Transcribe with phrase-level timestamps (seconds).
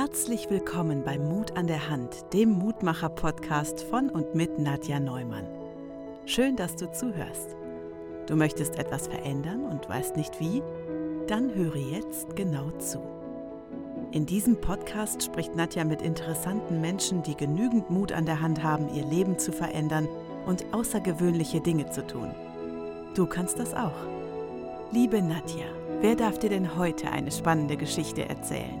[0.00, 5.46] Herzlich willkommen bei Mut an der Hand, dem Mutmacher-Podcast von und mit Nadja Neumann.
[6.24, 7.54] Schön, dass du zuhörst.
[8.26, 10.62] Du möchtest etwas verändern und weißt nicht wie?
[11.26, 13.02] Dann höre jetzt genau zu.
[14.10, 18.88] In diesem Podcast spricht Nadja mit interessanten Menschen, die genügend Mut an der Hand haben,
[18.94, 20.08] ihr Leben zu verändern
[20.46, 22.34] und außergewöhnliche Dinge zu tun.
[23.14, 24.06] Du kannst das auch.
[24.92, 25.66] Liebe Nadja,
[26.00, 28.79] wer darf dir denn heute eine spannende Geschichte erzählen?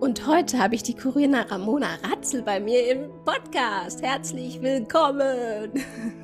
[0.00, 4.00] Und heute habe ich die Corinna Ramona Ratzel bei mir im Podcast.
[4.00, 5.72] Herzlich willkommen.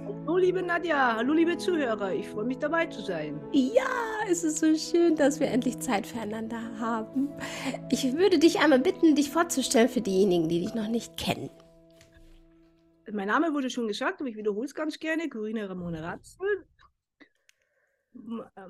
[0.06, 3.40] Hallo liebe Nadja, hallo liebe Zuhörer, ich freue mich dabei zu sein.
[3.52, 3.82] Ja,
[4.30, 7.30] es ist so schön, dass wir endlich Zeit füreinander haben.
[7.90, 11.50] Ich würde dich einmal bitten, dich vorzustellen für diejenigen, die dich noch nicht kennen.
[13.10, 16.64] Mein Name wurde schon gesagt, aber ich wiederhole es ganz gerne, Corinna Ramona Ratzel.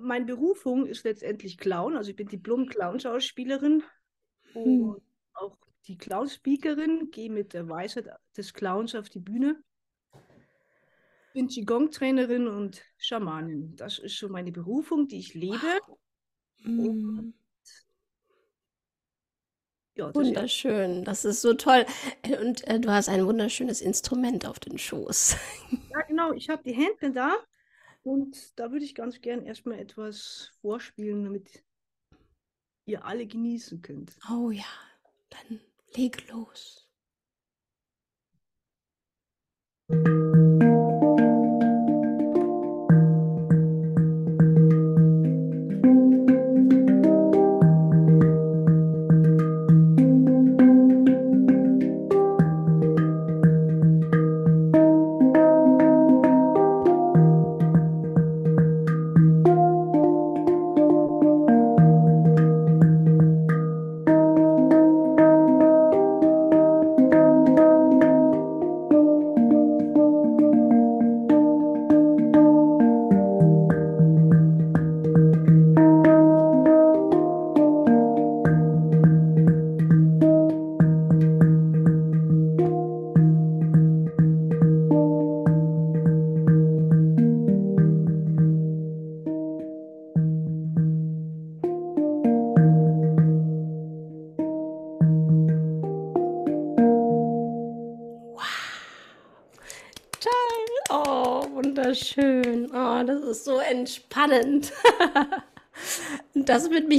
[0.00, 3.82] Meine Berufung ist letztendlich Clown, also ich bin Diplom-Clown-Schauspielerin
[4.54, 4.88] hm.
[4.90, 5.02] und
[5.34, 9.62] auch die Clown-Speakerin, gehe mit der Weisheit des Clowns auf die Bühne.
[11.34, 13.74] Bin Qigong-Trainerin und Schamanin.
[13.76, 15.58] Das ist so meine Berufung, die ich lebe.
[15.86, 15.98] Wow.
[16.62, 17.34] Hm.
[19.96, 21.08] Ja, das Wunderschön, ist...
[21.08, 21.86] das ist so toll.
[22.40, 25.36] Und äh, du hast ein wunderschönes Instrument auf den Schoß.
[25.90, 27.36] Ja, genau, ich habe die Hände da
[28.02, 31.63] und da würde ich ganz gern erstmal etwas vorspielen, damit
[32.86, 34.16] ihr alle genießen könnt.
[34.30, 34.64] Oh ja,
[35.30, 35.60] dann
[35.94, 36.88] leg los.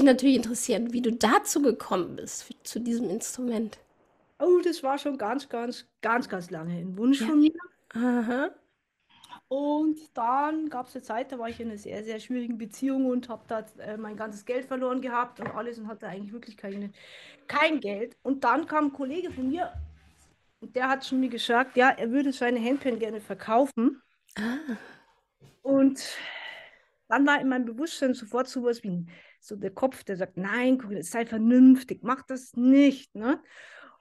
[0.06, 3.80] Natürlich interessieren, wie du dazu gekommen bist, zu diesem Instrument.
[4.40, 7.28] Oh, das war schon ganz, ganz, ganz, ganz lange ein Wunsch ja.
[7.28, 7.54] von mir.
[7.94, 8.50] Aha.
[9.48, 13.06] Und dann gab es eine Zeit, da war ich in einer sehr, sehr schwierigen Beziehung
[13.06, 16.58] und habe da äh, mein ganzes Geld verloren gehabt und alles und hatte eigentlich wirklich
[16.58, 16.92] keine,
[17.48, 18.18] kein Geld.
[18.24, 19.72] Und dann kam ein Kollege von mir
[20.62, 24.02] und der hat schon mir gesagt, ja, er würde seine Handpan gerne verkaufen.
[24.36, 24.78] Ah.
[25.62, 26.02] Und
[27.08, 29.06] dann war in meinem Bewusstsein sofort sowas wie
[29.48, 33.14] so der Kopf, der sagt, nein, Corinna, sei vernünftig, mach das nicht.
[33.16, 33.42] Ne?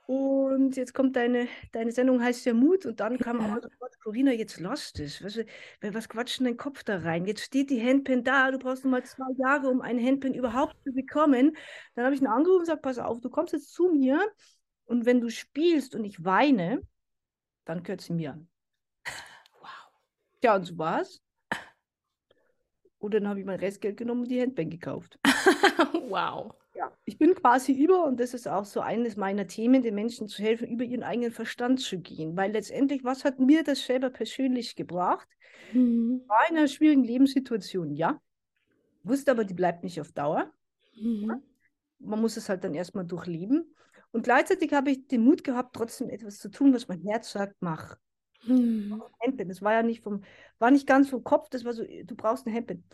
[0.06, 3.56] Und jetzt kommt deine, deine Sendung heißt ja Mut und dann kam ja.
[3.56, 3.68] auch
[4.02, 5.24] Corinna, jetzt lass das.
[5.24, 5.38] Was,
[5.80, 7.24] was quatscht denn dein Kopf da rein?
[7.24, 10.76] Jetzt steht die Handpen da, du brauchst noch mal zwei Jahre, um eine Handpen überhaupt
[10.84, 11.56] zu bekommen.
[11.94, 14.20] Dann habe ich einen angerufen und gesagt, pass auf, du kommst jetzt zu mir
[14.84, 16.82] und wenn du spielst und ich weine,
[17.64, 18.38] dann gehört sie mir.
[20.42, 21.22] Ja, und so war's.
[22.98, 25.18] Und dann habe ich mein Restgeld genommen und die Handbank gekauft.
[26.08, 26.54] wow.
[26.74, 30.26] Ja, ich bin quasi über, und das ist auch so eines meiner Themen, den Menschen
[30.26, 32.36] zu helfen, über ihren eigenen Verstand zu gehen.
[32.36, 35.28] Weil letztendlich, was hat mir das selber persönlich gebracht?
[35.72, 36.22] Mhm.
[36.26, 38.20] War in einer schwierigen Lebenssituation, ja.
[39.04, 40.52] Wusste aber, die bleibt nicht auf Dauer.
[41.00, 41.42] Mhm.
[42.00, 43.74] Man muss es halt dann erstmal durchleben.
[44.10, 47.56] Und gleichzeitig habe ich den Mut gehabt, trotzdem etwas zu tun, was mein Herz sagt,
[47.60, 47.96] mach.
[48.46, 49.02] Hm.
[49.20, 49.48] Handpan.
[49.48, 50.22] Das war ja nicht vom,
[50.58, 52.84] war nicht ganz vom Kopf, das war so, du brauchst ein Handpan.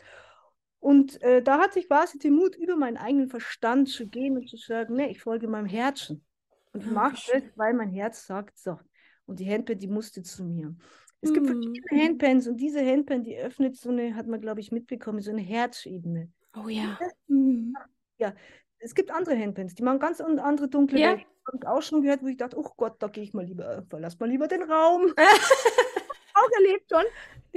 [0.80, 4.48] Und äh, da hatte ich quasi den Mut, über meinen eigenen Verstand zu gehen und
[4.48, 6.24] zu sagen, nee, ich folge meinem Herzen.
[6.72, 8.78] Und ich ah, mache das, weil mein Herz sagt, so.
[9.26, 10.74] Und die Handpan, die musste zu mir.
[11.20, 11.62] Es gibt hm.
[11.62, 15.30] verschiedene Handpans und diese Handpan, die öffnet so eine, hat man glaube ich mitbekommen, so
[15.30, 16.32] eine Herzebene.
[16.56, 16.98] Oh ja.
[17.28, 17.74] Hm.
[18.16, 18.34] Ja,
[18.78, 21.12] es gibt andere Handpans, die machen ganz andere dunkle ja.
[21.12, 23.44] Welt habe ich auch schon gehört, wo ich dachte, oh Gott, da gehe ich mal
[23.44, 25.12] lieber, verlass mal lieber den Raum.
[26.40, 27.04] auch erlebt schon.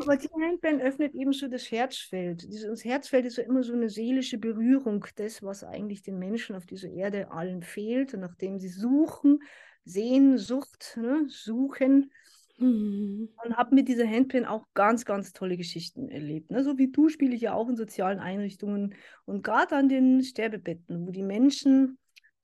[0.01, 2.47] Aber die Handband öffnet eben so das Herzfeld.
[2.51, 6.65] Das Herzfeld ist ja immer so eine seelische Berührung, das, was eigentlich den Menschen auf
[6.65, 9.43] dieser Erde allen fehlt, nachdem sie suchen,
[9.85, 12.11] Sehnsucht, ne, suchen.
[12.57, 13.29] Mhm.
[13.43, 16.51] Und habe mit dieser Handpan auch ganz, ganz tolle Geschichten erlebt.
[16.51, 16.63] Ne?
[16.63, 18.95] So wie du spiele ich ja auch in sozialen Einrichtungen
[19.25, 21.97] und gerade an den Sterbebetten, wo die Menschen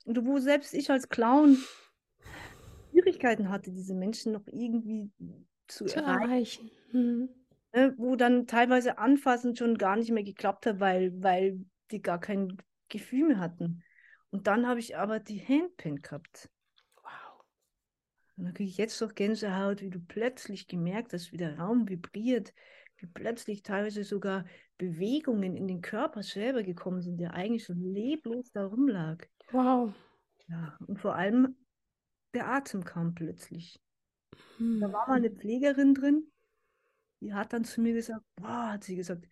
[0.05, 1.57] wo selbst ich als Clown
[2.89, 5.11] Schwierigkeiten hatte, diese Menschen noch irgendwie
[5.69, 6.21] zu, zu erreichen.
[6.21, 6.71] erreichen.
[6.91, 7.29] Mhm.
[7.71, 12.19] Ne, wo dann teilweise anfassen schon gar nicht mehr geklappt hat, weil, weil die gar
[12.19, 12.57] kein
[12.87, 13.83] Gefühl mehr hatten.
[14.31, 16.49] Und dann habe ich aber die Handpin gehabt.
[16.95, 17.43] Wow.
[18.37, 21.87] Und dann kriege ich jetzt doch Gänsehaut, wie du plötzlich gemerkt hast, wie der Raum
[21.87, 22.53] vibriert,
[22.97, 24.45] wie plötzlich teilweise sogar
[24.79, 29.27] Bewegungen in den Körper selber gekommen sind, der eigentlich so leblos da rumlag.
[29.51, 29.93] Wow.
[30.47, 31.55] Ja, und vor allem
[32.33, 33.79] der Atem kam plötzlich.
[34.57, 34.79] Hm.
[34.79, 36.31] Da war mal eine Pflegerin drin,
[37.21, 39.27] die hat dann zu mir gesagt, boah, hat sie gesagt,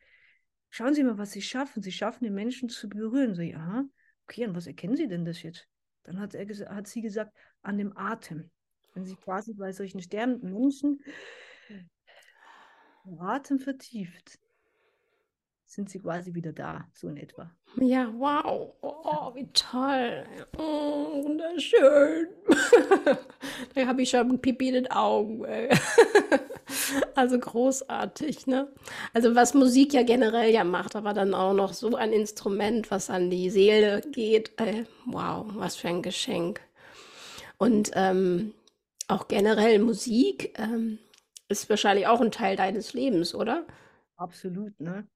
[0.70, 1.82] schauen Sie mal, was Sie schaffen.
[1.82, 3.34] Sie schaffen den Menschen zu berühren.
[3.34, 3.86] So, ja,
[4.26, 5.68] okay, und was erkennen Sie denn das jetzt?
[6.04, 8.50] Dann hat, er, hat sie gesagt, an dem Atem.
[8.94, 11.04] Wenn Sie quasi bei solchen sterbenden Menschen
[13.06, 14.40] den Atem vertieft,
[15.66, 17.52] sind sie quasi wieder da, so in etwa.
[17.76, 18.74] Ja, wow.
[18.82, 20.26] Oh, wie toll.
[20.58, 22.30] Oh, wunderschön.
[23.76, 25.46] da habe ich schon Pipi in den Augen.
[27.16, 28.68] also großartig, ne?
[29.14, 33.10] Also was Musik ja generell ja macht, aber dann auch noch so ein Instrument, was
[33.10, 34.60] an die Seele geht.
[34.60, 36.62] Äh, wow, was für ein Geschenk.
[37.58, 38.54] Und ähm,
[39.08, 41.00] auch generell Musik ähm,
[41.48, 43.66] ist wahrscheinlich auch ein Teil deines Lebens, oder?
[44.18, 45.08] Absolut, ne?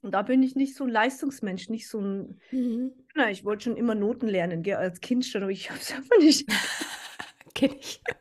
[0.00, 2.40] Und da bin ich nicht so ein Leistungsmensch, nicht so ein.
[2.50, 2.92] Mhm.
[3.14, 5.92] Na, ich wollte schon immer Noten lernen, gell, als Kind schon, aber ich habe es
[5.96, 6.48] einfach nicht.
[7.54, 8.02] Kenn ich.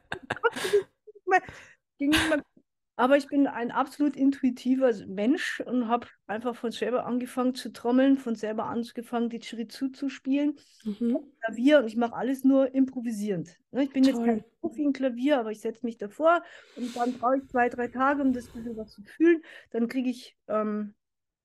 [3.02, 8.20] Aber ich bin ein absolut intuitiver Mensch und habe einfach von selber angefangen zu trommeln,
[8.20, 10.56] von selber angefangen, die Chirizu zu spielen.
[10.84, 11.18] Mhm.
[11.44, 13.58] Klavier und ich mache alles nur improvisierend.
[13.72, 14.14] Ne, ich bin Toll.
[14.14, 16.44] jetzt kein Profi im Klavier, aber ich setze mich davor
[16.76, 19.42] und dann brauche ich zwei, drei Tage, um das bisschen was zu fühlen.
[19.72, 20.94] Dann kriege ich, ähm,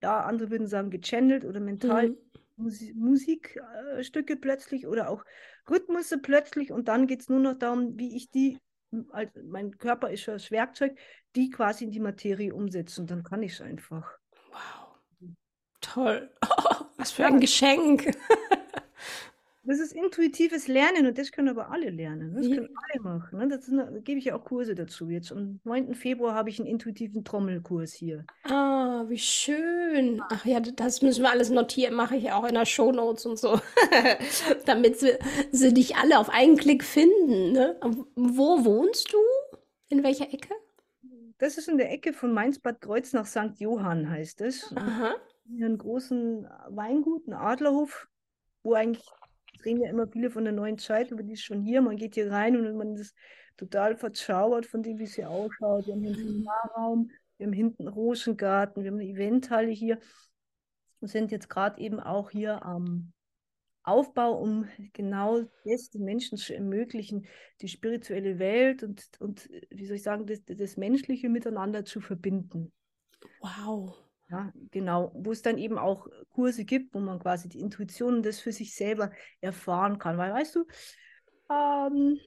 [0.03, 2.17] ja, andere würden sagen, gechannelt oder mental mhm.
[2.57, 5.23] Musik, Musikstücke plötzlich oder auch
[5.69, 8.57] Rhythmusse plötzlich und dann geht es nur noch darum, wie ich die
[9.09, 10.97] also mein Körper ist das Werkzeug,
[11.35, 13.05] die quasi in die Materie umsetzen.
[13.05, 14.17] Dann kann ich es einfach.
[14.51, 15.29] Wow.
[15.81, 16.31] Toll.
[16.41, 18.15] Oh, was für ein Geschenk.
[19.67, 22.33] Das ist intuitives Lernen und das können aber alle lernen.
[22.33, 23.37] Das können alle machen.
[23.37, 23.49] Ne?
[23.49, 25.09] Das eine, da gebe ich ja auch Kurse dazu.
[25.09, 25.93] Jetzt am 9.
[25.93, 28.25] Februar habe ich einen intuitiven Trommelkurs hier.
[28.43, 30.21] Ah, wie schön.
[30.29, 33.59] Ach ja, das müssen wir alles notieren, mache ich auch in der Shownotes und so.
[34.65, 35.17] Damit sie,
[35.51, 37.51] sie dich alle auf einen Klick finden.
[37.51, 37.77] Ne?
[38.15, 39.17] Wo wohnst du?
[39.89, 40.53] In welcher Ecke?
[41.39, 43.59] Das ist in der Ecke von Mainz-Bad Kreuz nach St.
[43.59, 44.73] Johann, heißt es.
[44.77, 45.15] Aha.
[45.45, 48.07] Hier einen großen Weingut, einen Adlerhof,
[48.63, 49.03] wo eigentlich
[49.65, 51.81] reden ja immer viele von der neuen Zeit, aber die ist schon hier.
[51.81, 53.15] Man geht hier rein und man ist
[53.57, 55.87] total verzaubert von dem, wie es hier ausschaut.
[55.87, 59.99] Wir haben hier einen Seminarraum, wir haben hinten einen Rosengarten, wir haben eine Eventhalle hier.
[60.99, 63.13] Wir sind jetzt gerade eben auch hier am
[63.83, 67.25] Aufbau, um genau das den Menschen zu ermöglichen,
[67.61, 72.73] die spirituelle Welt und, und wie soll ich sagen, das, das Menschliche miteinander zu verbinden.
[73.39, 74.06] Wow.
[74.29, 78.25] Ja, genau, wo es dann eben auch Kurse gibt, wo man quasi die Intuition und
[78.25, 80.17] das für sich selber erfahren kann.
[80.17, 80.65] Weil, weißt du,
[81.49, 82.19] ähm,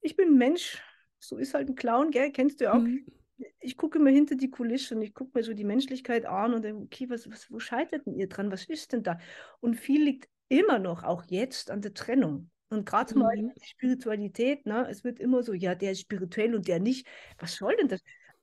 [0.00, 0.82] ich bin Mensch,
[1.20, 2.32] so ist halt ein Clown, gell?
[2.32, 2.80] kennst du ja auch.
[2.80, 3.06] Mhm.
[3.60, 6.62] Ich gucke mir hinter die Kulisse und ich gucke mir so die Menschlichkeit an und
[6.62, 8.50] denke, okay, was, was, wo scheitert denn ihr dran?
[8.50, 9.18] Was ist denn da?
[9.60, 12.50] Und viel liegt immer noch, auch jetzt, an der Trennung.
[12.68, 13.20] Und gerade mhm.
[13.20, 14.86] mal die Spiritualität, ne?
[14.90, 17.06] es wird immer so, ja, der ist spirituell und der nicht.
[17.38, 18.00] Was soll denn das?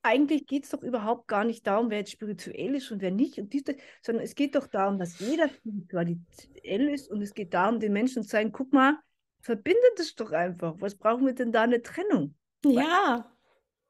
[0.07, 3.37] Eigentlich geht es doch überhaupt gar nicht darum, wer jetzt spirituell ist und wer nicht,
[3.37, 7.79] und diese, sondern es geht doch darum, dass jeder spirituell ist und es geht darum,
[7.79, 8.97] den Menschen zu sagen, guck mal,
[9.41, 10.75] verbindet es doch einfach.
[10.79, 12.35] Was brauchen wir denn da eine Trennung?
[12.65, 13.31] Ja.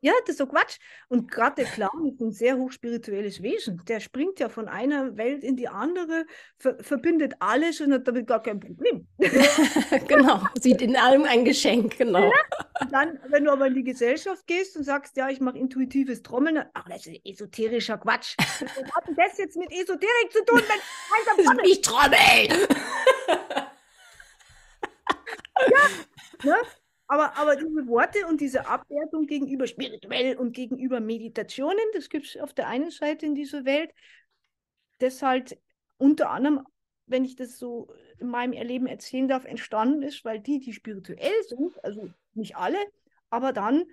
[0.08, 0.78] Ja, das ist so Quatsch.
[1.10, 3.82] Und gerade der Clown ist ein sehr hochspirituelles Wesen.
[3.90, 8.26] Der springt ja von einer Welt in die andere, ver verbindet alles und hat damit
[8.26, 9.06] gar kein Problem.
[10.08, 12.32] genau, sieht in allem ein Geschenk, genau.
[12.32, 16.24] Ja, dann, wenn du aber in die Gesellschaft gehst und sagst, ja, ich mache intuitives
[16.24, 18.38] Trommeln, ach, das ist esoterischer Quatsch.
[18.40, 20.62] Was hat denn das jetzt mit Esoterik zu tun?
[21.36, 22.48] Wenn ich trommel!
[25.68, 25.90] ja,
[26.46, 26.56] ne?
[27.08, 32.38] Aber, aber diese Worte und diese Abwertung gegenüber spirituell und gegenüber Meditationen, das gibt es
[32.38, 33.92] auf der einen Seite in dieser Welt,
[35.00, 35.58] das halt
[35.98, 36.66] unter anderem,
[37.06, 37.88] wenn ich das so
[38.20, 42.78] in meinem Erleben erzählen darf, entstanden ist, weil die, die spirituell sind, also nicht alle,
[43.30, 43.86] aber dann,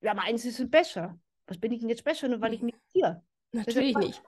[0.00, 1.18] ja, meinen sie sind besser.
[1.46, 3.24] Was bin ich denn jetzt besser, nur weil ich meditiere?
[3.52, 4.22] Natürlich nicht.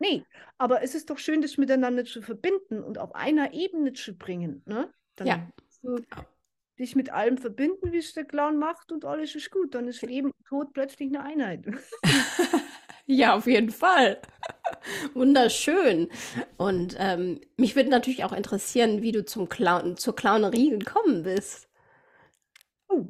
[0.00, 0.24] Nee,
[0.58, 4.62] aber es ist doch schön, das miteinander zu verbinden und auf einer Ebene zu bringen.
[4.66, 4.92] Ne?
[5.16, 5.48] Dann ja.
[5.82, 5.98] So,
[6.78, 9.74] dich mit allem verbinden, wie es der Clown macht und alles ist gut.
[9.74, 11.64] Dann ist Leben und Tod plötzlich eine Einheit.
[13.06, 14.20] ja, auf jeden Fall.
[15.14, 16.08] Wunderschön.
[16.56, 21.68] Und ähm, mich würde natürlich auch interessieren, wie du zum Clown, zur Clownerie gekommen bist.
[22.88, 23.06] Oh,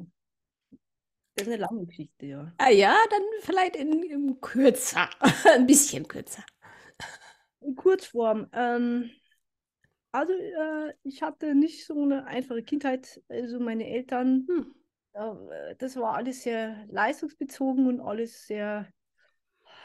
[1.39, 2.51] das ist eine lange Geschichte, ja.
[2.57, 5.09] Ah ja, dann vielleicht in, in kürzer,
[5.53, 6.43] ein bisschen kürzer.
[7.61, 8.47] In Kurzform.
[8.51, 9.09] Ähm,
[10.11, 13.21] also äh, ich hatte nicht so eine einfache Kindheit.
[13.29, 14.75] Also meine Eltern, hm.
[15.13, 18.87] äh, das war alles sehr leistungsbezogen und alles sehr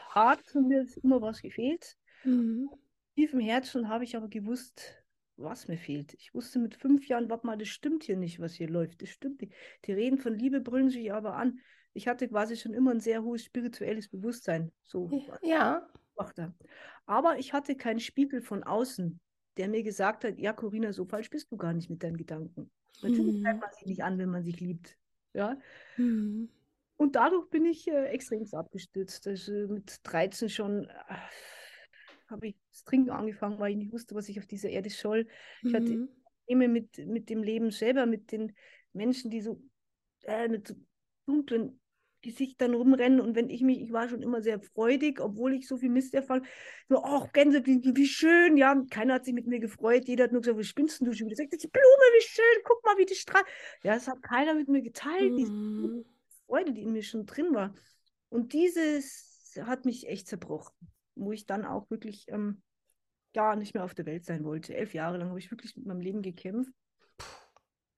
[0.09, 1.97] hart und mir ist immer was gefehlt.
[2.23, 2.69] Mhm.
[3.15, 5.03] Tief im Herzen habe ich aber gewusst,
[5.37, 6.13] was mir fehlt.
[6.15, 9.01] Ich wusste mit fünf Jahren, warte mal, das stimmt hier nicht, was hier läuft.
[9.01, 9.53] Das stimmt nicht.
[9.85, 11.59] Die reden von Liebe, brüllen sich aber an.
[11.93, 14.71] Ich hatte quasi schon immer ein sehr hohes spirituelles Bewusstsein.
[14.83, 15.09] So.
[15.41, 15.87] Ja.
[17.05, 19.19] Aber ich hatte keinen Spiegel von außen,
[19.57, 22.69] der mir gesagt hat, ja, Corinna, so falsch bist du gar nicht mit deinen Gedanken.
[23.01, 23.41] Natürlich mhm.
[23.43, 24.97] man sich nicht an, wenn man sich liebt.
[25.33, 25.57] Ja.
[25.97, 26.49] Mhm.
[26.97, 29.27] Und dadurch bin ich äh, extrem abgestürzt.
[29.27, 31.15] Also mit 13 schon äh,
[32.27, 35.27] habe ich das Trinken angefangen, weil ich nicht wusste, was ich auf dieser Erde soll.
[35.63, 35.75] Ich mhm.
[35.75, 36.07] hatte
[36.39, 38.55] Probleme mit, mit dem Leben selber, mit den
[38.93, 39.61] Menschen, die so
[40.23, 40.75] äh, mit so
[41.25, 41.79] dunklen
[42.25, 43.21] Gesichtern rumrennen.
[43.21, 46.13] Und wenn ich mich, ich war schon immer sehr freudig, obwohl ich so viel Mist
[46.13, 46.45] erfahren
[46.89, 48.57] so, ach, Gänseblümchen, wie schön.
[48.57, 50.07] Ja, keiner hat sich mit mir gefreut.
[50.07, 51.35] Jeder hat nur gesagt, wie spinnst du schon wieder?
[51.35, 51.85] Sagt, die Blume,
[52.17, 53.45] wie schön, guck mal, wie die strahlt.
[53.83, 55.31] Ja, das hat keiner mit mir geteilt.
[55.31, 56.05] Mhm.
[56.47, 57.73] Freude, die in mir schon drin war.
[58.29, 60.75] Und dieses hat mich echt zerbrochen,
[61.15, 62.61] wo ich dann auch wirklich ähm,
[63.33, 64.75] gar nicht mehr auf der Welt sein wollte.
[64.75, 66.71] Elf Jahre lang habe ich wirklich mit meinem Leben gekämpft.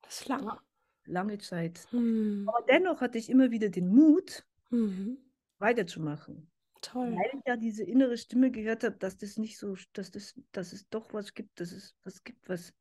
[0.01, 0.59] Das ist lang.
[1.07, 1.87] Lange Zeit.
[1.91, 2.47] Mhm.
[2.47, 5.17] Aber dennoch hatte ich immer wieder den Mut, mhm.
[5.57, 6.51] weiterzumachen.
[6.81, 7.15] Toll.
[7.15, 10.73] Weil ich ja diese innere Stimme gehört habe, dass das nicht so, dass das, dass
[10.73, 12.73] es doch was gibt, dass es was gibt, was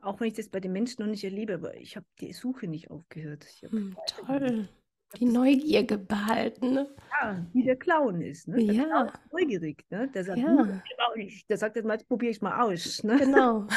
[0.00, 2.66] auch wenn ich das bei den Menschen noch nicht erlebe, aber ich habe die Suche
[2.66, 3.44] nicht aufgehört.
[3.60, 4.68] Hm, toll.
[5.18, 6.74] Die Neugier behalten.
[6.74, 6.88] Ne?
[7.20, 8.48] Ja, wie der Clown ist.
[8.48, 8.56] Ne?
[8.56, 8.84] Der ja.
[8.84, 9.84] Clown ist neugierig.
[9.90, 10.08] Ne?
[10.14, 10.48] Der sagt, ja.
[10.48, 10.80] Hm,
[11.48, 13.02] der sagt jetzt mal, probiere ich mal aus.
[13.04, 13.16] Ne?
[13.16, 13.66] Genau.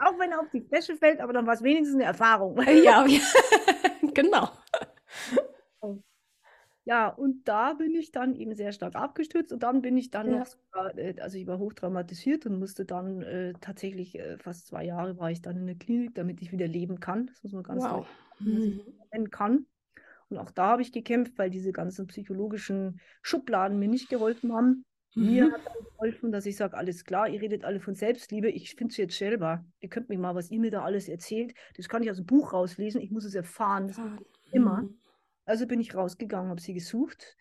[0.00, 2.58] auch wenn er auf die Fläche fällt, aber dann war es wenigstens eine Erfahrung.
[2.84, 3.04] Ja,
[4.14, 4.48] genau.
[6.88, 10.30] Ja, und da bin ich dann eben sehr stark abgestürzt und dann bin ich dann
[10.30, 10.38] ja.
[10.38, 14.86] noch, sogar, äh, also ich war hochtraumatisiert und musste dann äh, tatsächlich äh, fast zwei
[14.86, 17.26] Jahre war ich dann in der Klinik, damit ich wieder leben kann.
[17.26, 18.06] Das muss man ganz wow.
[18.40, 19.30] sagen, mhm.
[19.30, 19.66] kann.
[20.28, 24.84] Und auch da habe ich gekämpft, weil diese ganzen psychologischen Schubladen mir nicht geholfen haben.
[25.14, 25.26] Mhm.
[25.26, 28.74] Mir hat dann geholfen, dass ich sage, alles klar, ihr redet alle von Selbstliebe, ich
[28.74, 29.64] finde es jetzt selber.
[29.80, 32.26] Ihr könnt mir mal, was ihr mir da alles erzählt, das kann ich aus dem
[32.26, 33.88] Buch rauslesen, ich muss es erfahren.
[33.88, 34.18] Das mhm.
[34.52, 34.88] immer.
[35.44, 37.36] Also bin ich rausgegangen, habe sie gesucht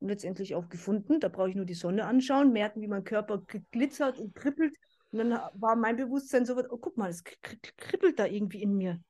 [0.00, 1.20] und letztendlich auch gefunden.
[1.20, 4.76] Da brauche ich nur die Sonne anschauen, merken, wie mein Körper glitzert und kribbelt.
[5.12, 9.00] Und dann war mein Bewusstsein so, oh, guck mal, es kribbelt da irgendwie in mir.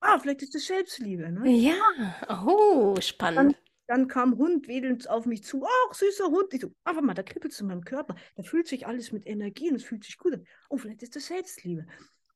[0.00, 1.30] Ah, vielleicht ist das Selbstliebe.
[1.30, 1.48] Ne?
[1.50, 3.54] Ja, oh, spannend.
[3.86, 5.64] Dann, dann kam Hund wedelnd auf mich zu.
[5.64, 6.52] Ach, süßer Hund.
[6.54, 8.16] Ich so, ach, mal, da kribbelt es in meinem Körper.
[8.34, 10.44] Da fühlt sich alles mit Energie und es fühlt sich gut an.
[10.68, 11.86] Oh, vielleicht ist das Selbstliebe.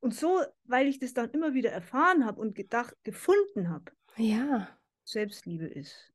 [0.00, 3.92] Und so, weil ich das dann immer wieder erfahren habe und gedacht, gefunden habe.
[4.16, 4.68] Ja.
[5.04, 6.12] Selbstliebe ist.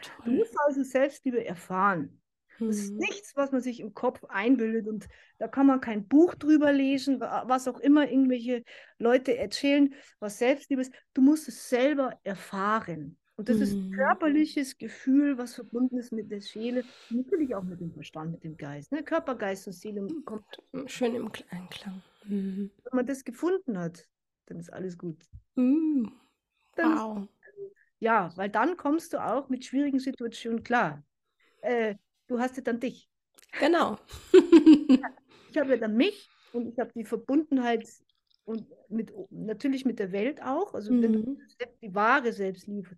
[0.00, 0.26] Toll.
[0.26, 2.20] Du musst also Selbstliebe erfahren.
[2.58, 2.98] Das ist mhm.
[2.98, 5.08] nichts, was man sich im Kopf einbildet und
[5.38, 8.64] da kann man kein Buch drüber lesen, was auch immer irgendwelche
[8.98, 10.92] Leute erzählen, was Selbstliebe ist.
[11.12, 13.16] Du musst es selber erfahren.
[13.36, 13.62] Und das mhm.
[13.62, 13.94] ist ein mhm.
[13.94, 18.56] körperliches Gefühl, was verbunden ist mit der Seele, natürlich auch mit dem Verstand, mit dem
[18.56, 18.92] Geist.
[18.92, 19.02] Ne?
[19.02, 20.44] Körper, Geist und Seele hm, kommt
[20.86, 22.02] schön im Einklang.
[22.26, 22.70] Mhm.
[22.84, 24.08] Wenn man das gefunden hat,
[24.46, 25.26] dann ist alles gut.
[25.56, 26.12] Mhm.
[26.76, 27.28] Wow.
[28.00, 31.04] ja, weil dann kommst du auch mit schwierigen Situationen klar.
[31.60, 33.08] Äh, du hast ja dann dich.
[33.60, 33.98] Genau.
[35.50, 37.86] ich habe ja dann mich und ich habe die Verbundenheit
[38.44, 40.74] und mit, natürlich mit der Welt auch.
[40.74, 41.02] Also mhm.
[41.02, 41.38] wenn du
[41.82, 42.96] die wahre Selbstliebe,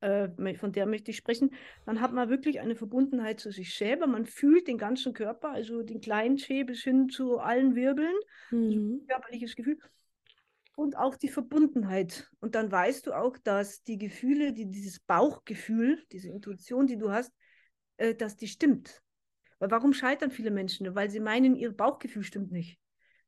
[0.00, 1.50] äh, von der möchte ich sprechen,
[1.86, 4.06] dann hat man wirklich eine Verbundenheit zu sich selber.
[4.06, 8.14] Man fühlt den ganzen Körper, also den kleinen Schee bis hin zu allen Wirbeln.
[8.50, 9.00] Mhm.
[9.02, 9.78] ein körperliches Gefühl
[10.78, 12.30] und auch die Verbundenheit.
[12.38, 17.10] Und dann weißt du auch, dass die Gefühle, die, dieses Bauchgefühl, diese Intuition, die du
[17.10, 17.32] hast,
[17.98, 19.02] äh, dass die stimmt.
[19.58, 20.94] Weil warum scheitern viele Menschen?
[20.94, 22.78] Weil sie meinen, ihr Bauchgefühl stimmt nicht.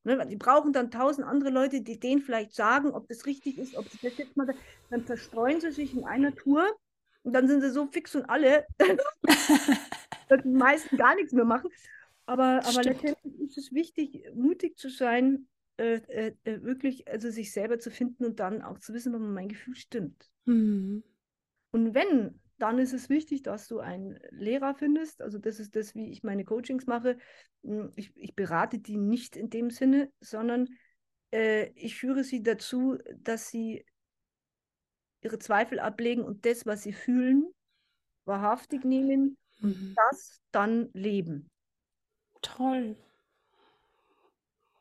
[0.05, 0.27] Ne?
[0.27, 3.91] Die brauchen dann tausend andere Leute, die denen vielleicht sagen, ob das richtig ist, ob
[3.91, 4.55] das jetzt mal,
[4.89, 6.67] dann verstreuen sie sich in einer Tour
[7.23, 11.71] und dann sind sie so fix und alle, dass die meisten gar nichts mehr machen.
[12.25, 17.53] Aber, aber letztendlich ist es wichtig, mutig zu sein äh, äh, äh, wirklich also sich
[17.53, 20.31] selber zu finden und dann auch zu wissen, ob mein Gefühl stimmt.
[20.45, 21.03] Mhm.
[21.73, 25.23] Und wenn, dann ist es wichtig, dass du einen Lehrer findest.
[25.23, 27.19] Also das ist das, wie ich meine Coachings mache.
[27.62, 30.69] Hm, ich, ich berate die nicht in dem Sinne, sondern
[31.33, 33.85] äh, ich führe sie dazu, dass sie
[35.23, 37.50] ihre Zweifel ablegen und das, was sie fühlen,
[38.25, 39.95] wahrhaftig nehmen und mhm.
[39.97, 41.50] das dann leben.
[42.43, 42.97] Toll.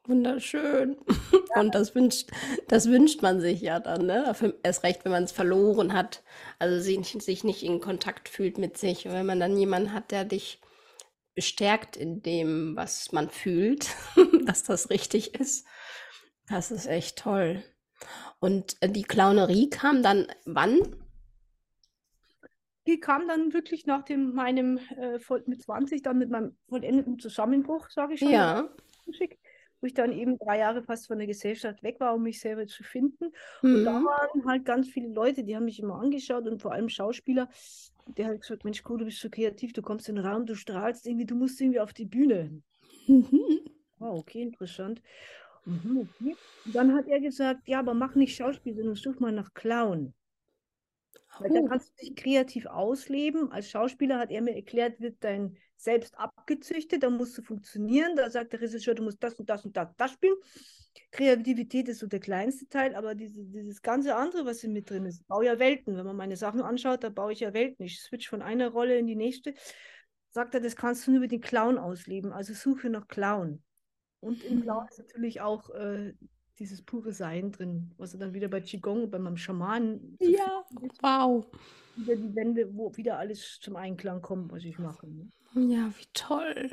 [0.10, 0.98] Wunderschön.
[1.56, 1.62] Ja.
[1.62, 2.32] Und das wünscht,
[2.68, 4.36] das wünscht man sich ja dann, ne?
[4.64, 6.24] Erst recht, wenn man es verloren hat,
[6.58, 9.06] also sich, sich nicht in Kontakt fühlt mit sich.
[9.06, 10.60] Und wenn man dann jemanden hat, der dich
[11.36, 13.90] bestärkt in dem, was man fühlt,
[14.46, 15.66] dass das richtig ist,
[16.48, 17.64] das ist echt toll.
[18.40, 20.80] Und äh, die Clownerie kam dann wann?
[22.88, 27.90] Die kam dann wirklich nach dem, meinem äh, mit 20, dann mit meinem vollendeten Zusammenbruch,
[27.92, 28.32] sage ich schon.
[28.32, 28.70] Ja.
[29.82, 32.68] Wo ich dann eben drei Jahre fast von der Gesellschaft weg war, um mich selber
[32.68, 33.32] zu finden.
[33.62, 33.76] Mhm.
[33.76, 34.06] Und da mhm.
[34.06, 37.50] waren halt ganz viele Leute, die haben mich immer angeschaut und vor allem Schauspieler,
[38.18, 40.56] der hat gesagt, Mensch, cool, du bist so kreativ, du kommst in den Raum, du
[40.56, 42.62] strahlst irgendwie, du musst irgendwie auf die Bühne.
[43.08, 43.62] Mhm.
[44.00, 45.02] Oh, okay, interessant.
[45.66, 46.36] Mhm, okay.
[46.66, 50.14] Dann hat er gesagt, ja, aber mach nicht Schauspiel, sondern such mal nach Clown.
[51.38, 53.52] Weil da kannst du dich kreativ ausleben.
[53.52, 58.16] Als Schauspieler hat er mir erklärt, wird dein Selbst abgezüchtet, da musst du funktionieren.
[58.16, 60.36] Da sagt der Regisseur, du musst das und das und das, das spielen.
[61.12, 65.06] Kreativität ist so der kleinste Teil, aber diese, dieses ganze andere, was hier mit drin
[65.06, 65.96] ist, ich baue ja Welten.
[65.96, 67.86] Wenn man meine Sachen anschaut, da baue ich ja Welten.
[67.86, 69.54] Ich switch von einer Rolle in die nächste.
[70.32, 72.34] Sagt er, das kannst du nur über den Clown ausleben.
[72.34, 73.64] Also suche nach Clown.
[74.20, 76.14] Und im Clown ist natürlich auch äh,
[76.60, 80.18] dieses pure Sein drin, was er dann wieder bei Qigong, bei meinem Schamanen.
[80.20, 80.66] Ja,
[81.02, 81.46] wow.
[81.96, 85.08] Wieder die Wände, wo wieder alles zum Einklang kommt, was ich mache.
[85.08, 85.30] Ne?
[85.56, 86.70] Ja, wie toll.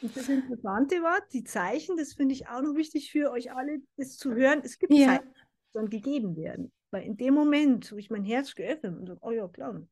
[0.00, 3.80] Und das Interessante war, die Zeichen, das finde ich auch noch wichtig für euch alle,
[3.96, 4.60] das zu hören.
[4.64, 5.06] Es gibt ja.
[5.06, 6.72] Zeichen, die dann gegeben werden.
[6.90, 9.82] Weil in dem Moment, wo ich mein Herz geöffnet habe und so, oh ja, klar,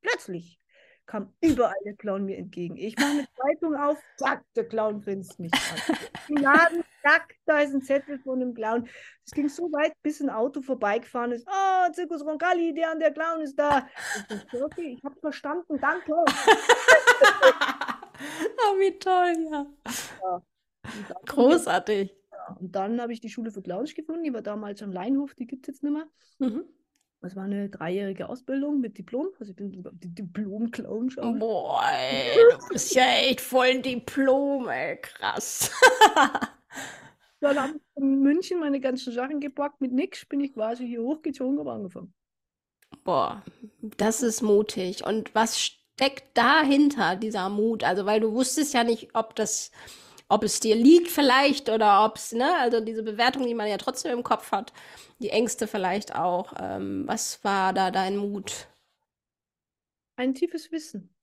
[0.00, 0.60] plötzlich
[1.06, 2.76] kam überall der Clown mir entgegen.
[2.76, 5.96] Ich mache eine Zeitung auf, zack, der Clown grinst mich an.
[6.28, 8.88] Im Laden, zack, da ist ein Zettel von einem Clown.
[9.24, 11.48] Es ging so weit, bis ein Auto vorbeigefahren ist.
[11.48, 13.88] Oh, Zirkus Roncalli, der an der Clown ist da.
[14.18, 16.12] Ich dachte, okay, ich habe verstanden, danke.
[16.12, 16.24] oh,
[18.78, 19.66] wie toll, ja.
[20.22, 20.42] ja.
[21.26, 22.14] Großartig.
[22.32, 25.34] Ja, und dann habe ich die Schule für Clowns gefunden, die war damals am Leinhof,
[25.34, 26.06] die gibt es jetzt nicht mehr.
[26.38, 26.64] Mhm.
[27.22, 29.28] Das war eine dreijährige Ausbildung mit Diplom.
[29.40, 31.38] Also ich bin die Diplom-Clown schon.
[31.38, 35.72] Boah, ey, du bist ja echt voll ein Diplom, ey, krass.
[37.54, 39.80] Dann habe ich in München meine ganzen Sachen gepackt.
[39.80, 42.14] Mit nix bin ich quasi hier hochgezogen und angefangen.
[43.04, 43.42] Boah,
[43.80, 45.04] das ist mutig.
[45.04, 47.84] Und was steckt dahinter, dieser Mut?
[47.84, 49.70] Also, weil du wusstest ja nicht, ob das,
[50.28, 53.76] ob es dir liegt vielleicht oder ob es, ne, also diese Bewertung, die man ja
[53.76, 54.72] trotzdem im Kopf hat
[55.18, 56.52] die Ängste vielleicht auch.
[56.58, 58.68] Ähm, was war da dein Mut?
[60.16, 61.14] Ein tiefes Wissen.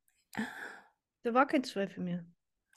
[1.23, 2.25] Da war kein Zweifel mehr.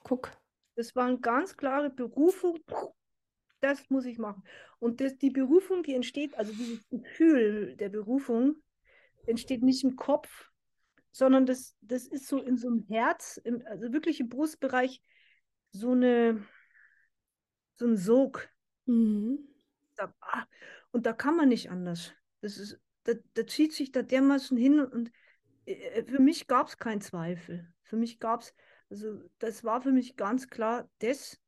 [0.03, 0.31] Guck.
[0.77, 2.59] Das war eine ganz klare Berufung.
[3.67, 4.45] Das muss ich machen.
[4.79, 8.63] Und das, die Berufung, die entsteht, also dieses Gefühl der Berufung,
[9.27, 10.51] entsteht nicht im Kopf,
[11.11, 15.03] sondern das, das ist so in so einem Herz, im, also wirklich im Brustbereich,
[15.73, 16.47] so eine
[17.77, 18.49] so ein Sog.
[18.87, 19.39] Mhm.
[20.21, 20.45] Ah,
[20.93, 22.13] und da kann man nicht anders.
[22.41, 25.11] Das ist, da, da zieht sich da dermaßen hin und
[25.65, 27.73] äh, für mich gab es keinen Zweifel.
[27.83, 28.55] Für mich gab es,
[28.91, 31.41] also das war für mich ganz klar, das,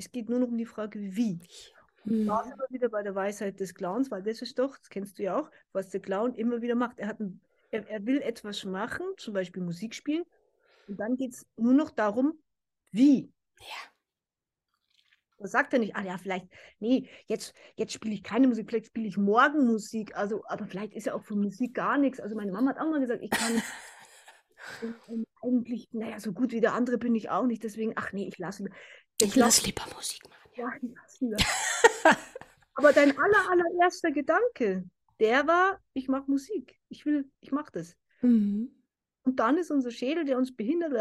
[0.00, 1.38] es geht nur noch um die Frage, wie.
[2.06, 4.88] Und da sind wir wieder bei der Weisheit des Clowns, weil das ist doch, das
[4.88, 6.98] kennst du ja auch, was der Clown immer wieder macht.
[6.98, 10.24] Er, hat ein, er, er will etwas machen, zum Beispiel Musik spielen,
[10.88, 12.32] und dann geht es nur noch darum,
[12.90, 13.32] wie.
[13.60, 13.90] Ja.
[15.38, 16.46] Da sagt er nicht, ah ja, vielleicht,
[16.80, 20.16] nee, jetzt, jetzt spiele ich keine Musik, vielleicht spiele ich morgen Musik.
[20.16, 22.20] Also, aber vielleicht ist ja auch von Musik gar nichts.
[22.20, 23.62] Also meine Mama hat auch mal gesagt, ich kann
[25.42, 27.62] eigentlich, naja, so gut wie der andere bin ich auch nicht.
[27.62, 28.68] Deswegen, ach nee, ich lasse.
[29.22, 30.50] Ich lasse lieber Musik machen.
[30.56, 31.36] Ja, ich lasse lieber.
[32.74, 34.84] aber dein aller, allererster Gedanke,
[35.18, 36.78] der war, ich mache Musik.
[36.88, 37.96] Ich will, ich mache das.
[38.22, 38.74] Mhm.
[39.22, 40.92] Und dann ist unser Schädel, der uns behindert,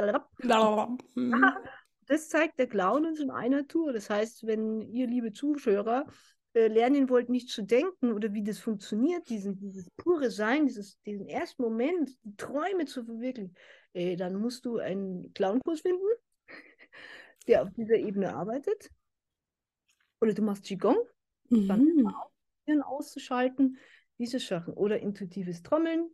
[1.16, 1.46] mhm
[2.08, 3.94] das zeigt der Clown uns in einer Tour.
[3.94, 6.06] Das heißt, wenn ihr, liebe Zuschauer,
[6.54, 11.00] äh, lernen wollt, nicht zu denken oder wie das funktioniert, diesen, dieses pure Sein, dieses,
[11.02, 13.56] diesen ersten Moment, die Träume zu verwirklichen,
[13.94, 16.02] äh, dann musst du einen Clownkurs finden,
[17.48, 18.90] der auf dieser Ebene arbeitet.
[20.22, 20.98] Oder du machst Qigong,
[21.50, 21.68] mhm.
[22.66, 23.78] dann auszuschalten,
[24.18, 24.74] diese Sachen.
[24.74, 26.10] Oder intuitives Trommeln,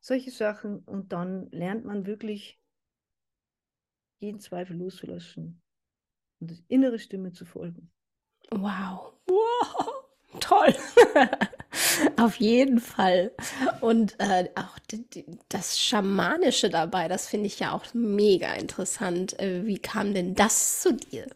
[0.00, 0.78] solche Sachen.
[0.80, 2.60] Und dann lernt man wirklich
[4.20, 5.62] jeden Zweifel loszulassen
[6.40, 7.90] und der innere Stimme zu folgen.
[8.50, 9.14] Wow.
[9.26, 9.97] Wow.
[10.48, 10.74] Toll.
[12.16, 13.32] Auf jeden Fall.
[13.82, 14.78] Und äh, auch
[15.50, 19.38] das Schamanische dabei, das finde ich ja auch mega interessant.
[19.38, 21.26] Äh, wie kam denn das zu dir?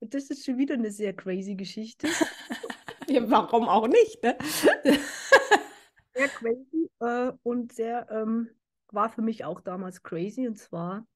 [0.00, 2.08] Und das ist schon wieder eine sehr crazy Geschichte.
[3.08, 4.36] ja, warum auch nicht, ne?
[6.14, 8.50] sehr crazy äh, und sehr ähm,
[8.88, 10.46] war für mich auch damals crazy.
[10.46, 11.06] Und zwar,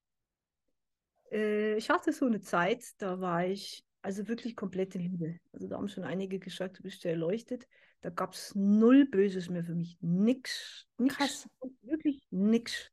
[1.31, 5.39] äh, ich hatte so eine Zeit, da war ich also wirklich komplette Liebe.
[5.53, 7.67] Also da haben schon einige gesagt, du bist ja erleuchtet.
[8.01, 9.99] Da gab es null Böses mehr für mich.
[10.01, 10.87] Nix.
[10.99, 11.49] nix Krass.
[11.83, 12.91] Wirklich nix.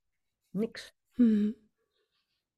[0.53, 0.93] Nix.
[1.17, 1.55] Mhm.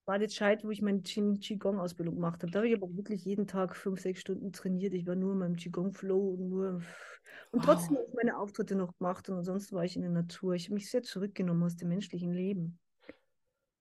[0.06, 2.52] War die Zeit, wo ich meine Qigong-Ausbildung gemacht habe.
[2.52, 4.94] Da habe ich aber wirklich jeden Tag fünf, sechs Stunden trainiert.
[4.94, 6.82] Ich war nur in meinem Qigong-Flow und nur.
[7.52, 7.66] Und Wow.
[7.66, 10.54] trotzdem habe ich meine Auftritte noch gemacht und sonst war ich in der Natur.
[10.54, 12.80] Ich habe mich sehr zurückgenommen aus dem menschlichen Leben.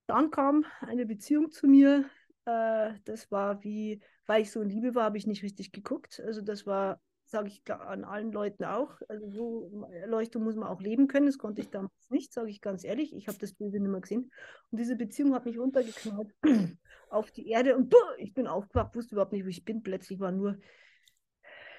[0.08, 2.08] Dann kam eine Beziehung zu mir.
[2.46, 6.22] Äh, das war wie, weil ich so in Liebe war, habe ich nicht richtig geguckt.
[6.24, 9.00] Also das war, sage ich an allen Leuten auch.
[9.08, 11.26] Also so Erleuchtung muss man auch leben können.
[11.26, 13.14] Das konnte ich damals nicht, sage ich ganz ehrlich.
[13.14, 14.30] Ich habe das Böse nicht mehr gesehen.
[14.70, 16.34] Und diese Beziehung hat mich runtergeknallt
[17.10, 19.82] auf die Erde und buh, ich bin aufgewacht, wusste überhaupt nicht, wo ich bin.
[19.82, 20.58] Plötzlich war nur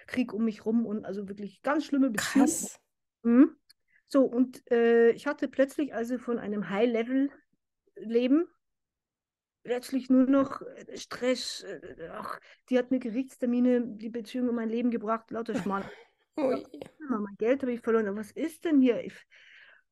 [0.06, 2.46] Krieg um mich rum und also wirklich ganz schlimme Beziehung.
[2.46, 2.80] Krass.
[3.24, 3.56] Mhm.
[4.10, 8.48] So, und äh, ich hatte plötzlich also von einem High-Level-Leben
[9.68, 11.64] plötzlich nur noch äh, Stress.
[11.64, 15.84] Äh, ach, die hat mir Gerichtstermine, die Beziehung um mein Leben gebracht, lauter Schmarrn.
[16.38, 16.66] Ui.
[17.10, 18.16] Mein Geld habe ich verloren.
[18.16, 19.04] Was ist denn hier?
[19.04, 19.14] Ich,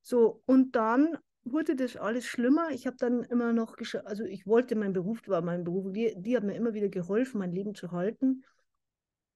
[0.02, 2.70] so, und dann wurde das alles schlimmer.
[2.72, 6.38] Ich habe dann immer noch, also ich wollte, mein Beruf war mein Beruf, die, die
[6.38, 8.46] hat mir immer wieder geholfen, mein Leben zu halten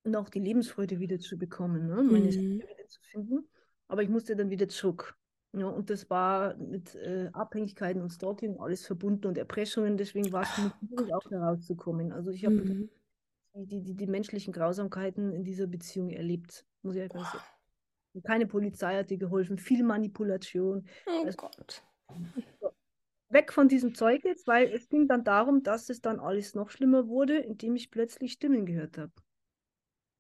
[0.03, 2.01] und auch die Lebensfreude wieder zu bekommen, ne?
[2.01, 2.59] meine Mhm.
[2.59, 3.49] Wieder zu finden.
[3.87, 5.15] Aber ich musste dann wieder zurück.
[5.53, 9.97] Ja, und das war mit äh, Abhängigkeiten und Stalking alles verbunden und Erpressungen.
[9.97, 12.11] Deswegen war es für mich auch herauszukommen.
[12.11, 12.89] Also ich habe Mhm.
[13.55, 17.43] die, die, die, die menschlichen Grausamkeiten in dieser Beziehung erlebt, muss ich einfach sagen.
[18.13, 20.87] Und Keine Polizei hat dir geholfen, viel Manipulation.
[21.07, 21.83] Oh Also- Gott.
[23.31, 26.71] Weg von diesem Zeug jetzt, weil es ging dann darum, dass es dann alles noch
[26.71, 29.11] schlimmer wurde, indem ich plötzlich Stimmen gehört habe.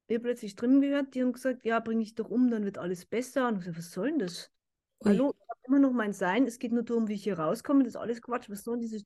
[0.07, 2.77] Ich habe plötzlich Stimmen gehört, die haben gesagt, ja, bring dich doch um, dann wird
[2.77, 3.47] alles besser.
[3.47, 4.51] Und ich so, was soll denn das?
[5.05, 6.45] Hallo, ich habe immer noch mein Sein.
[6.45, 7.83] Es geht nur darum, wie ich hier rauskomme.
[7.83, 8.49] Das ist alles Quatsch.
[8.49, 9.05] Was soll dieses?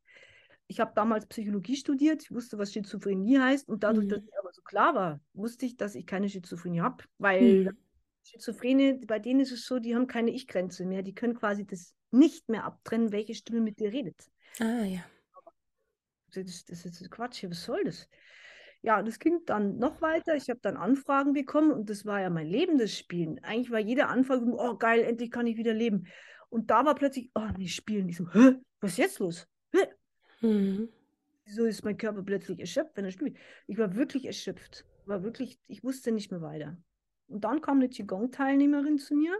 [0.67, 2.23] Ich habe damals Psychologie studiert.
[2.23, 3.67] Ich wusste, was Schizophrenie heißt.
[3.69, 4.27] Und dadurch, dass Mhm.
[4.27, 7.03] ich aber so klar war, wusste ich, dass ich keine Schizophrenie habe.
[7.17, 7.77] Weil Mhm.
[8.23, 11.03] Schizophrene, bei denen ist es so, die haben keine Ich-Grenze mehr.
[11.03, 14.15] Die können quasi das nicht mehr abtrennen, welche Stimme mit dir redet.
[14.59, 15.03] Ah ja.
[16.33, 18.09] Das ist, das ist Quatsch was soll das?
[18.83, 20.35] Ja, das ging dann noch weiter.
[20.35, 23.39] Ich habe dann Anfragen bekommen und das war ja mein Leben, das Spielen.
[23.41, 26.05] Eigentlich war jede Anfrage, oh geil, endlich kann ich wieder leben.
[26.49, 28.09] Und da war plötzlich, oh nee, Spielen.
[28.09, 29.47] Ich so, hä, was ist jetzt los?
[29.71, 29.87] Hä?
[30.45, 30.89] Mhm.
[31.45, 33.37] Wieso ist mein Körper plötzlich erschöpft, wenn er spielt?
[33.67, 34.85] Ich war wirklich erschöpft.
[35.05, 36.77] War wirklich, ich wusste nicht mehr weiter.
[37.27, 39.33] Und dann kam eine Qigong-Teilnehmerin zu mir.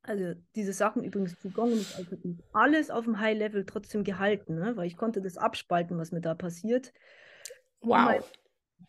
[0.00, 2.16] Also diese Sachen übrigens, Qigong und ich also
[2.54, 4.76] alles auf dem High-Level trotzdem gehalten, ne?
[4.76, 6.92] weil ich konnte das abspalten, was mir da passiert.
[7.84, 8.32] Wow.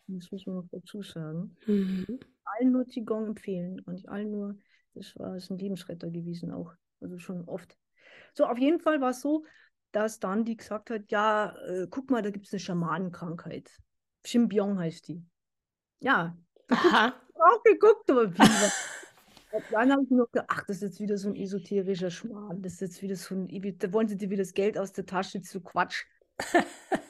[0.08, 1.56] Das muss man noch dazu sagen.
[1.66, 2.20] Mhm.
[2.44, 3.80] Allen nur Qigong empfehlen.
[3.80, 4.56] Und allen nur,
[4.94, 6.72] das war das ist ein Lebensretter gewesen auch.
[7.00, 7.76] Also schon oft.
[8.34, 9.44] So, auf jeden Fall war es so,
[9.92, 13.70] dass dann die gesagt hat, ja, äh, guck mal, da gibt es eine Schamanenkrankheit.
[14.24, 15.24] Shimbyong heißt die.
[16.00, 16.36] Ja,
[16.68, 17.14] Aha.
[17.34, 18.38] auch geguckt, aber wie
[19.70, 22.60] Dann habe ich noch gedacht, ach, das ist jetzt wieder so ein esoterischer Schmarrn.
[22.62, 25.06] Das ist jetzt wieder so ein, da wollen sie dir wieder das Geld aus der
[25.06, 26.04] Tasche zu Quatsch.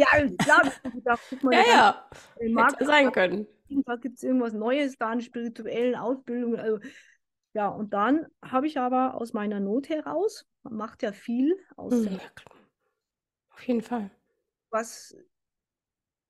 [0.00, 2.52] ja, klar, gedacht, guck mal, Ja, der ja.
[2.52, 3.46] Markt Hätte sein können.
[3.68, 6.58] jeden Tag gibt es irgendwas Neues da an spirituellen Ausbildungen.
[6.58, 6.78] Also,
[7.54, 11.94] ja, und dann habe ich aber aus meiner Not heraus, man macht ja viel aus
[11.94, 12.18] Mhm.
[12.34, 12.56] klar.
[13.54, 14.10] Auf jeden Fall.
[14.70, 15.14] was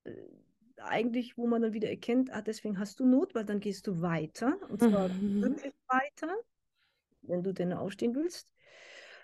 [0.04, 0.12] äh,
[0.78, 4.00] eigentlich, wo man dann wieder erkennt, ah, deswegen hast du Not, weil dann gehst du
[4.00, 4.56] weiter.
[4.70, 5.42] Und zwar Mhm.
[5.42, 6.34] wirklich weiter,
[7.22, 8.52] wenn du denn aufstehen willst.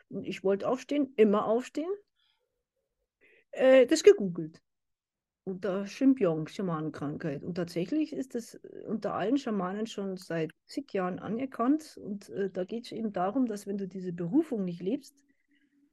[0.08, 1.90] Und ich wollte aufstehen, immer aufstehen.
[3.56, 4.60] Äh, das gegoogelt.
[5.44, 7.42] Unter Shimbyong, Schamanenkrankheit.
[7.42, 11.96] Und tatsächlich ist das äh, unter allen Schamanen schon seit zig Jahren anerkannt.
[11.96, 15.24] Und äh, da geht es eben darum, dass wenn du diese Berufung nicht lebst,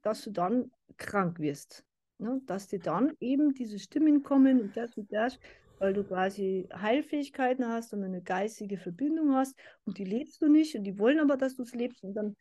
[0.02, 1.84] dass du dann krank wirst.
[2.18, 2.42] Ne?
[2.44, 5.38] Dass dir dann eben diese Stimmen kommen und das und das,
[5.78, 10.74] weil du quasi Heilfähigkeiten hast und eine geistige Verbindung hast und die lebst du nicht
[10.74, 12.36] und die wollen aber, dass du es lebst und dann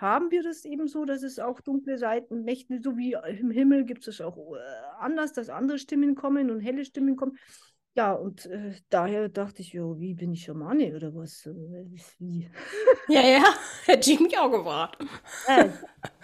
[0.00, 3.84] haben wir das eben so, dass es auch dunkle Seiten, Mächte, so wie im Himmel
[3.84, 4.58] gibt es auch äh,
[4.98, 7.36] anders, dass andere Stimmen kommen und helle Stimmen kommen.
[7.96, 11.46] Ja, und äh, daher dachte ich, jo, wie bin ich Schamane oder was?
[11.46, 11.52] Äh,
[12.18, 12.50] Wie?
[13.08, 13.44] Ja, ja.
[13.84, 14.96] Hätte ich mich auch gefragt.
[15.44, 15.68] Äh,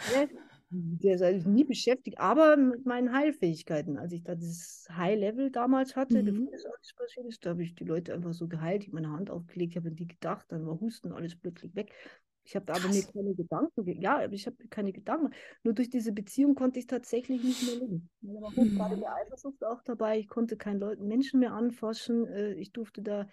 [0.06, 0.28] äh,
[0.70, 3.98] der ist eigentlich nie beschäftigt, aber mit meinen Heilfähigkeiten.
[3.98, 6.24] Als ich da dieses High-Level damals hatte, Mhm.
[6.24, 8.84] bevor das alles passiert ist, da habe ich die Leute einfach so geheilt.
[8.84, 11.92] Ich meine Hand aufgelegt, habe an die gedacht, dann war Husten alles plötzlich weg.
[12.50, 15.32] Ich habe aber mir keine Gedanken, ge- ja, aber ich habe mir keine Gedanken.
[15.62, 18.10] Nur durch diese Beziehung konnte ich tatsächlich nicht mehr leben.
[18.22, 19.04] Da war hochgradige Mhm.
[19.04, 20.18] Eifersucht auch dabei.
[20.18, 22.26] Ich konnte keinen Leuten, Menschen mehr anfassen.
[22.26, 23.28] Äh, Ich durfte da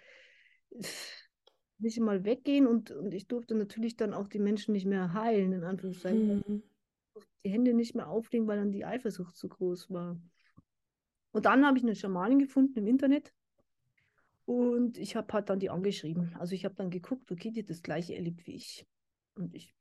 [1.80, 5.52] nicht mal weggehen und, und ich durfte natürlich dann auch die Menschen nicht mehr heilen,
[5.52, 6.44] in Anführungszeichen.
[6.46, 6.62] Mhm.
[7.44, 10.16] Die Hände nicht mehr auflegen, weil dann die Eifersucht zu groß war.
[11.32, 13.32] Und dann habe ich eine Schamanin gefunden im Internet
[14.44, 16.36] und ich habe halt dann die angeschrieben.
[16.38, 18.86] Also ich habe dann geguckt, okay, die hat das gleiche erlebt wie ich.
[19.38, 19.74] Und ich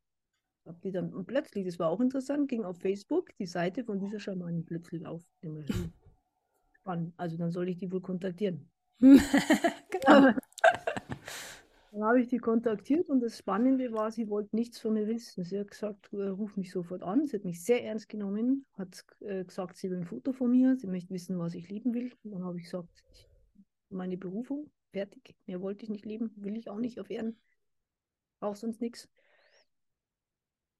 [0.66, 4.00] habe die dann, und plötzlich, das war auch interessant, ging auf Facebook die Seite von
[4.00, 5.24] dieser Schamanin plötzlich auf.
[6.82, 7.14] Spannend.
[7.18, 8.70] Also dann soll ich die wohl kontaktieren.
[9.00, 10.34] genau.
[11.92, 15.44] Dann habe ich die kontaktiert und das Spannende war, sie wollte nichts von mir wissen.
[15.44, 17.26] Sie hat gesagt, äh, ruf mich sofort an.
[17.26, 20.76] Sie hat mich sehr ernst genommen, hat äh, gesagt, sie will ein Foto von mir,
[20.78, 22.14] sie möchte wissen, was ich lieben will.
[22.24, 23.04] Und dann habe ich gesagt,
[23.90, 25.36] meine Berufung, fertig.
[25.48, 27.36] Mehr wollte ich nicht leben, will ich auch nicht auf Erden.
[28.42, 29.10] Auch sonst nichts.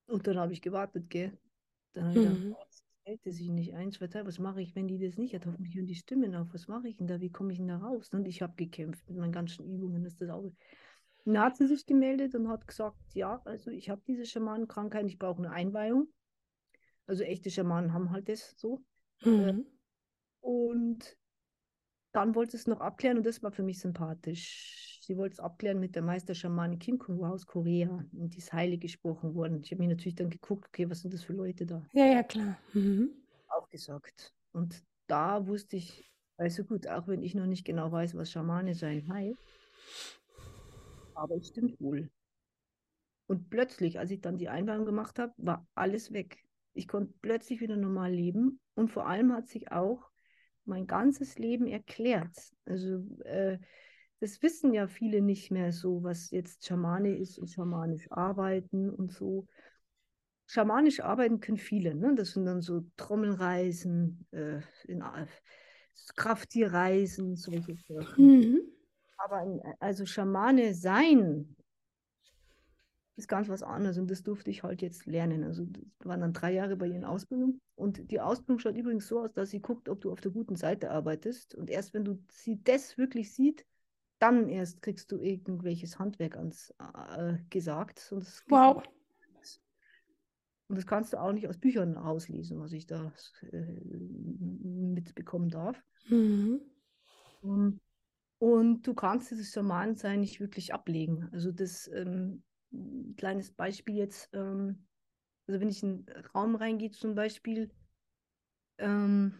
[0.08, 1.38] Und dann habe ich gewartet, gell.
[1.94, 2.44] Dann habe ich mhm.
[2.50, 2.66] gedacht, oh,
[3.04, 4.28] hält sich nicht ein, zwei Tage.
[4.28, 5.46] Was mache ich, wenn die das nicht hat?
[5.46, 6.48] Hoffentlich hören die Stimmen auf.
[6.54, 7.22] Was mache ich denn da?
[7.22, 8.10] Wie komme ich denn da raus?
[8.14, 10.06] Und ich habe gekämpft mit meinen ganzen Übungen.
[10.06, 10.50] ist das auch
[11.34, 15.20] dann hat sie sich gemeldet und hat gesagt, ja, also ich habe diese Schamanenkrankheit, ich
[15.20, 16.08] brauche eine Einweihung.
[17.06, 18.82] Also echte Schamanen haben halt das so.
[19.24, 19.66] Mhm.
[20.40, 21.18] Und
[22.14, 24.97] dann wollte es noch abklären und das war für mich sympathisch.
[25.08, 28.82] Sie wollte es abklären mit der Meisterschamane Kim Kung aus Korea und die ist heilig
[28.82, 29.62] gesprochen worden.
[29.64, 31.82] Ich habe mir natürlich dann geguckt, okay, was sind das für Leute da?
[31.94, 32.58] Ja, ja, klar.
[32.74, 33.12] Mhm.
[33.48, 34.36] Auch gesagt.
[34.52, 38.76] Und da wusste ich, also gut, auch wenn ich noch nicht genau weiß, was Schamane
[38.76, 39.40] sein heißt,
[41.14, 42.10] aber es stimmt wohl.
[43.28, 46.44] Und plötzlich, als ich dann die Einweihung gemacht habe, war alles weg.
[46.74, 50.10] Ich konnte plötzlich wieder normal leben und vor allem hat sich auch
[50.66, 52.36] mein ganzes Leben erklärt.
[52.66, 53.58] Also äh,
[54.20, 59.12] das wissen ja viele nicht mehr so, was jetzt Schamane ist und schamanisch arbeiten und
[59.12, 59.48] so.
[60.48, 62.16] Schamanisch arbeiten können viele, ne?
[62.16, 65.28] Das sind dann so Trommelreisen, äh, in, äh,
[66.16, 68.26] Krafttierreisen, solche Sachen.
[68.26, 68.62] Mhm.
[69.18, 71.56] Aber also Schamane sein
[73.18, 75.44] ist ganz was anderes und das durfte ich halt jetzt lernen.
[75.44, 79.08] Also das waren dann drei Jahre bei ihr in Ausbildung und die Ausbildung schaut übrigens
[79.08, 82.06] so aus, dass sie guckt, ob du auf der guten Seite arbeitest und erst wenn
[82.06, 83.66] du sie das wirklich sieht,
[84.20, 86.74] dann erst kriegst du irgendwelches Handwerk ans
[87.16, 88.00] äh, gesagt.
[88.00, 88.84] Sonst wow.
[90.70, 93.14] Und das kannst du auch nicht aus Büchern auslesen, was ich da
[93.52, 95.82] äh, mitbekommen darf.
[96.10, 96.60] Mhm.
[97.42, 97.80] Und
[98.40, 101.28] und du kannst dieses Schamanensein nicht wirklich ablegen.
[101.32, 102.44] Also das ähm,
[103.18, 104.86] kleines Beispiel jetzt, ähm,
[105.48, 107.72] also wenn ich in einen Raum reingehe zum Beispiel,
[108.78, 109.40] ähm,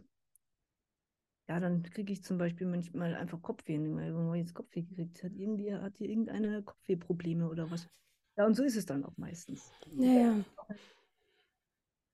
[1.48, 3.78] ja, dann kriege ich zum Beispiel manchmal einfach Kopfweh.
[3.80, 7.88] Wenn man jetzt Kopfweh kriegt, hat irgendwie hat hier irgendeine Kopfwehprobleme oder was.
[8.36, 9.72] Ja, und so ist es dann auch meistens.
[9.96, 10.46] Ja, ja.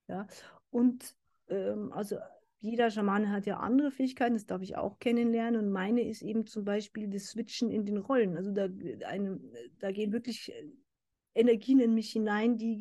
[0.08, 0.28] Ja,
[0.70, 1.16] und
[1.48, 2.18] ähm, also
[2.60, 5.66] jeder Schamane hat ja andere Fähigkeiten, das darf ich auch kennenlernen.
[5.66, 8.38] Und meine ist eben zum Beispiel das Switchen in den Rollen.
[8.38, 8.70] Also da,
[9.08, 9.40] eine,
[9.80, 10.70] da gehen wirklich äh,
[11.36, 12.78] Energien in mich hinein, die,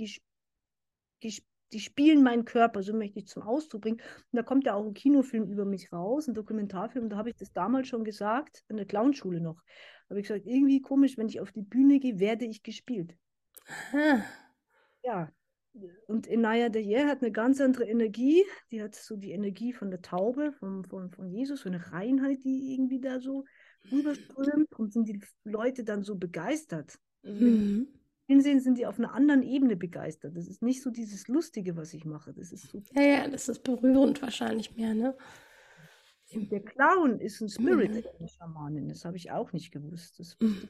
[1.73, 4.01] die spielen meinen Körper, so möchte ich zum Ausdruck bringen.
[4.01, 7.09] Und da kommt ja auch ein Kinofilm über mich raus, ein Dokumentarfilm.
[7.09, 9.63] Da habe ich das damals schon gesagt, in der Clownschule noch.
[10.09, 13.17] Habe ich gesagt, irgendwie komisch, wenn ich auf die Bühne gehe, werde ich gespielt.
[13.67, 14.25] Aha.
[15.05, 15.33] Ja,
[16.07, 18.45] und Enaya Dayer hat eine ganz andere Energie.
[18.71, 22.45] Die hat so die Energie von der Taube, von, von, von Jesus, so eine Reinheit,
[22.45, 23.45] die irgendwie da so
[23.91, 24.73] rüberströmt.
[24.77, 26.99] Und sind die Leute dann so begeistert.
[27.23, 27.89] Mhm.
[28.27, 30.37] Hinsehen sind die auf einer anderen Ebene begeistert.
[30.37, 32.33] Das ist nicht so dieses Lustige, was ich mache.
[32.33, 32.83] Das ist so.
[32.95, 35.17] Ja, ja, das ist berührend wahrscheinlich mehr, ne?
[36.35, 38.27] Der Clown ist ein Spirit, mhm.
[38.27, 38.89] Schamanin.
[38.89, 40.19] Das habe ich auch nicht gewusst.
[40.19, 40.69] Das mhm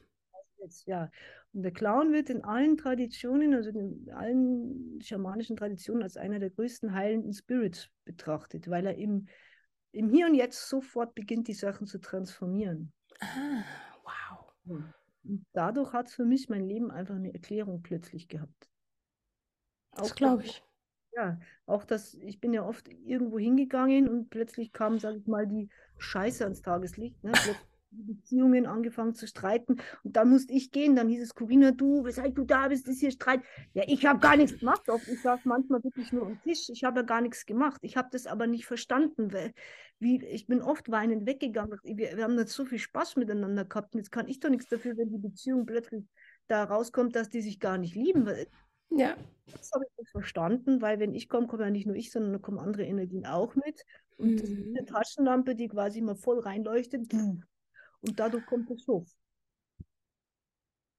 [0.63, 1.11] jetzt, ja.
[1.53, 6.49] Und der Clown wird in allen Traditionen, also in allen schamanischen Traditionen, als einer der
[6.49, 9.27] größten heilenden Spirits betrachtet, weil er im,
[9.91, 12.91] im Hier und Jetzt sofort beginnt, die Sachen zu transformieren.
[13.19, 13.63] Ah,
[14.03, 14.53] wow.
[14.65, 14.93] Und
[15.53, 18.69] dadurch hat für mich mein Leben einfach eine Erklärung plötzlich gehabt.
[19.91, 20.63] das glaube ich.
[21.15, 25.45] Ja, auch das, ich bin ja oft irgendwo hingegangen und plötzlich kam, sage ich mal,
[25.45, 27.23] die Scheiße ans Tageslicht.
[27.23, 27.31] Ne?
[27.33, 30.95] Plötzlich Beziehungen angefangen zu streiten und dann musste ich gehen.
[30.95, 33.41] Dann hieß es, Corinna, du, weshalb du da bist, ist hier Streit.
[33.73, 34.81] Ja, ich habe gar nichts gemacht.
[35.11, 36.69] Ich saß manchmal wirklich nur am Tisch.
[36.69, 37.79] Ich habe ja gar nichts gemacht.
[37.83, 39.31] Ich habe das aber nicht verstanden.
[39.33, 39.53] Weil,
[39.99, 41.79] wie, ich bin oft weinend weggegangen.
[41.83, 43.93] Wir, wir haben jetzt so viel Spaß miteinander gehabt.
[43.93, 46.05] Und jetzt kann ich doch nichts dafür, wenn die Beziehung plötzlich
[46.47, 48.29] da rauskommt, dass die sich gar nicht lieben.
[48.89, 49.15] Ja.
[49.45, 52.33] Das habe ich nicht verstanden, weil wenn ich komme, komme ja nicht nur ich, sondern
[52.33, 53.83] da kommen andere Energien auch mit.
[54.17, 54.75] Und mhm.
[54.75, 57.11] eine Taschenlampe, die quasi mal voll reinleuchtet,
[58.03, 59.05] und dadurch kommt es hoch.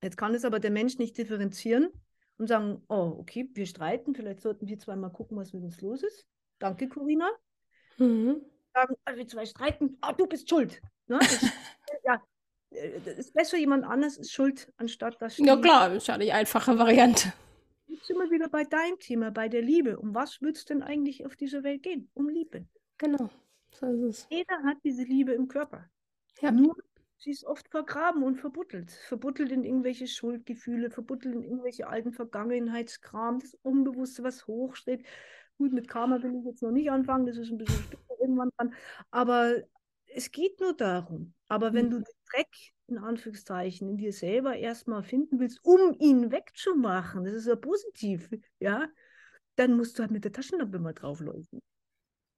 [0.03, 1.89] Jetzt kann es aber der Mensch nicht differenzieren
[2.37, 6.03] und sagen, oh, okay, wir streiten, vielleicht sollten wir zweimal gucken, was mit uns los
[6.03, 6.27] ist.
[6.59, 7.31] Danke, Corinna.
[7.99, 8.43] Mhm.
[8.75, 10.81] Sagen, also wir zwei streiten, oh, du bist schuld.
[11.07, 11.19] Ne?
[11.21, 11.41] Das,
[12.05, 12.23] ja,
[12.71, 16.33] äh, es ist besser, jemand anders ist schuld, anstatt dass Ja klar, ist ja die
[16.33, 17.33] einfache Variante.
[17.87, 19.99] Jetzt sind wir wieder bei deinem Thema, bei der Liebe.
[19.99, 22.11] Um was wird es denn eigentlich auf dieser Welt gehen?
[22.15, 22.67] Um Liebe.
[22.99, 23.31] Genau,
[23.71, 24.27] so ist es.
[24.31, 25.89] Jeder hat diese Liebe im Körper.
[26.41, 26.51] Ja.
[26.51, 26.77] Nur
[27.25, 28.91] sie ist oft vergraben und verbuttelt.
[28.91, 35.05] Verbuttelt in irgendwelche Schuldgefühle, verbuttelt in irgendwelche alten Vergangenheitskram, das Unbewusste, was hochsteht.
[35.57, 38.51] Gut, mit Karma will ich jetzt noch nicht anfangen, das ist ein bisschen später irgendwann
[38.57, 38.75] dran.
[39.11, 39.63] Aber
[40.07, 41.33] es geht nur darum.
[41.49, 46.31] Aber wenn du den Dreck, in Anführungszeichen, in dir selber erstmal finden willst, um ihn
[46.31, 48.89] wegzumachen, das ist ja positiv, ja,
[49.57, 51.61] dann musst du halt mit der Taschenlampe mal draufleuchten.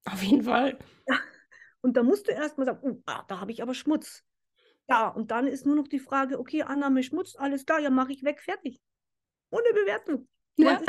[0.04, 0.78] Auf jeden Fall.
[1.80, 4.24] Und da musst du erstmal sagen, oh, ah, da habe ich aber Schmutz.
[4.88, 8.12] Ja, und dann ist nur noch die Frage, okay, Annahme Schmutz, alles klar, ja, mache
[8.12, 8.80] ich weg, fertig.
[9.50, 10.28] Ohne Bewertung.
[10.56, 10.80] Ja.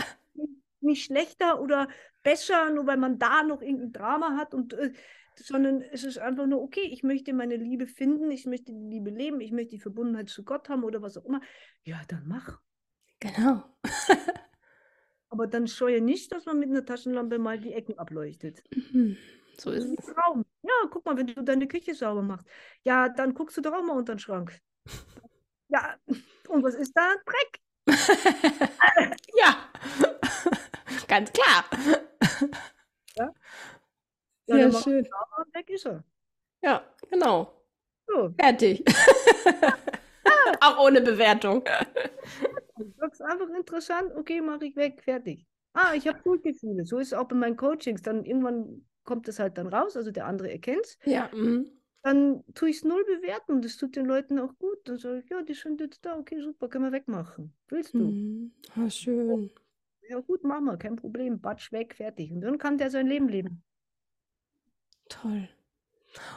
[0.79, 1.87] Nicht schlechter oder
[2.23, 4.93] besser, nur weil man da noch irgendein Drama hat und äh,
[5.35, 9.09] sondern es ist einfach nur, okay, ich möchte meine Liebe finden, ich möchte die Liebe
[9.09, 11.41] leben, ich möchte die Verbundenheit zu Gott haben oder was auch immer.
[11.83, 12.59] Ja, dann mach.
[13.19, 13.63] Genau.
[15.29, 18.63] Aber dann scheue nicht, dass man mit einer Taschenlampe mal die Ecken ableuchtet.
[18.71, 19.17] Mhm.
[19.59, 20.05] So ist es.
[20.05, 20.45] Traum.
[20.61, 22.47] Ja, guck mal, wenn du deine Küche sauber machst.
[22.83, 24.59] Ja, dann guckst du doch auch mal unter den Schrank.
[25.69, 25.97] Ja,
[26.47, 27.13] und was ist da?
[27.25, 27.59] Dreck.
[29.37, 29.57] ja,
[31.09, 31.65] ganz klar.
[33.17, 33.33] Ja,
[34.47, 35.03] Ja, schön.
[35.03, 36.05] sauber und weg ist er.
[36.61, 37.51] Ja, genau.
[38.07, 38.81] So, Fertig.
[40.61, 41.63] Auch ohne Bewertung.
[42.97, 44.13] das einfach interessant.
[44.15, 45.45] Okay, mache ich weg, fertig.
[45.73, 46.85] Ah, ich habe Schuldgefühle.
[46.85, 48.01] So ist es auch bei meinen Coachings.
[48.01, 50.99] Dann irgendwann kommt es halt dann raus, also der andere erkennt es.
[51.05, 51.65] Ja, mhm.
[52.03, 54.79] Dann tue ich es null bewerten und das tut den Leuten auch gut.
[54.87, 57.53] Dann sage ich, ja, die sind jetzt da, okay, super, können wir wegmachen.
[57.67, 58.17] Willst du?
[58.17, 58.51] Mhm.
[58.75, 59.49] Ah, schön.
[60.09, 61.39] Ja, gut, machen wir, kein Problem.
[61.39, 62.31] Batsch weg, fertig.
[62.31, 63.63] Und dann kann der sein Leben leben.
[65.09, 65.49] Toll.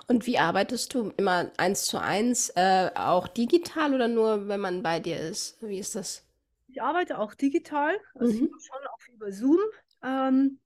[0.09, 1.13] Und wie arbeitest du?
[1.17, 5.59] Immer eins zu eins, äh, auch digital oder nur, wenn man bei dir ist?
[5.63, 6.25] Wie ist das?
[6.69, 8.49] Ich arbeite auch digital, also ich Mhm.
[8.49, 9.59] mache schon auch über Zoom,
[10.03, 10.61] ähm,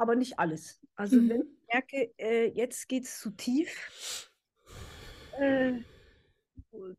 [0.00, 0.80] aber nicht alles.
[0.94, 1.42] Also wenn Mhm.
[1.42, 4.30] ich merke, äh, jetzt geht es zu tief,
[5.38, 5.72] äh,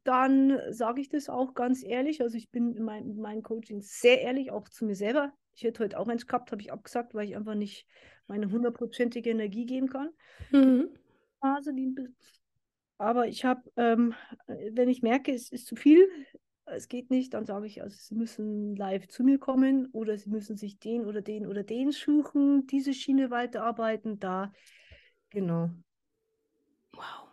[0.03, 2.21] dann sage ich das auch ganz ehrlich.
[2.21, 5.33] Also ich bin in mein, in meinen Coachings sehr ehrlich, auch zu mir selber.
[5.55, 7.87] Ich hätte heute auch eins gehabt, habe ich abgesagt, weil ich einfach nicht
[8.27, 10.09] meine hundertprozentige Energie geben kann.
[10.51, 10.89] Mhm.
[11.39, 11.95] Phase, die,
[12.99, 14.13] aber ich habe, ähm,
[14.47, 16.07] wenn ich merke, es ist zu viel,
[16.65, 20.29] es geht nicht, dann sage ich, also Sie müssen live zu mir kommen oder Sie
[20.29, 24.51] müssen sich den oder den oder den suchen, diese Schiene weiterarbeiten, da,
[25.29, 25.69] genau,
[26.93, 27.29] Wow.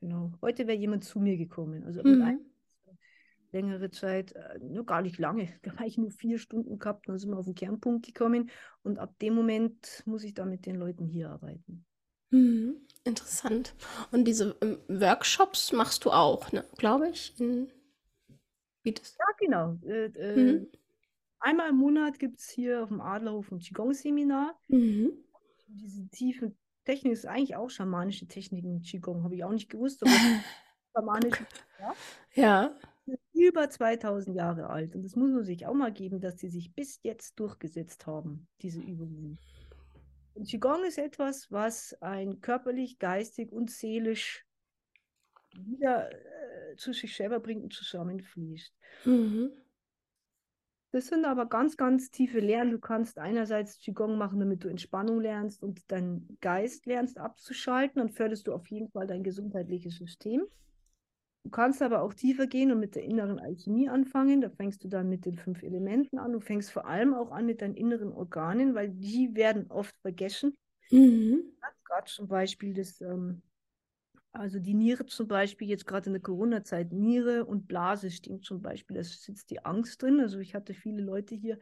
[0.00, 0.32] genau.
[0.42, 2.40] Heute wäre jemand zu mir gekommen, also Mhm.
[3.52, 7.18] längere Zeit, äh, nur gar nicht lange, da habe ich nur vier Stunden gehabt, dann
[7.18, 8.50] sind wir auf den Kernpunkt gekommen
[8.82, 11.84] und ab dem Moment muss ich da mit den Leuten hier arbeiten.
[12.30, 12.76] Mhm.
[13.04, 13.74] Interessant.
[14.12, 16.64] Und diese ähm, Workshops machst du auch, ne?
[16.78, 17.34] Glaube ich.
[17.38, 17.68] In...
[18.84, 19.16] Das?
[19.18, 19.78] Ja, genau.
[19.86, 20.66] Äh, äh, Mhm.
[21.40, 24.58] Einmal im Monat gibt es hier auf dem Adlerhof ein Qigong-Seminar.
[24.68, 25.12] Mhm.
[25.68, 30.10] Diese tiefen Technik ist eigentlich auch schamanische Techniken, Qigong, habe ich auch nicht gewusst, aber
[30.96, 31.46] schamanische
[31.78, 31.94] ja,
[32.34, 32.78] Ja.
[33.32, 34.94] über 2000 Jahre alt.
[34.94, 38.48] Und das muss man sich auch mal geben, dass sie sich bis jetzt durchgesetzt haben,
[38.62, 39.38] diese Übungen.
[40.34, 44.43] Und Qigong ist etwas, was ein körperlich, geistig und seelisch
[45.58, 48.74] wieder äh, zu sich selber bringt und zusammenfließt.
[49.04, 49.50] Mhm.
[50.94, 52.70] Das sind aber ganz, ganz tiefe Lehren.
[52.70, 58.00] Du kannst einerseits Qigong machen, damit du Entspannung lernst und deinen Geist lernst abzuschalten.
[58.00, 60.46] Dann förderst du auf jeden Fall dein gesundheitliches System.
[61.42, 64.40] Du kannst aber auch tiefer gehen und mit der inneren Alchemie anfangen.
[64.40, 66.32] Da fängst du dann mit den fünf Elementen an.
[66.32, 70.56] Du fängst vor allem auch an mit deinen inneren Organen, weil die werden oft vergessen.
[70.92, 71.42] Mhm.
[71.86, 73.42] Gerade zum Beispiel das, ähm,
[74.34, 78.60] also die Niere zum Beispiel, jetzt gerade in der Corona-Zeit, Niere und Blase stimmt zum
[78.60, 80.20] Beispiel, da sitzt die Angst drin.
[80.20, 81.58] Also ich hatte viele Leute hier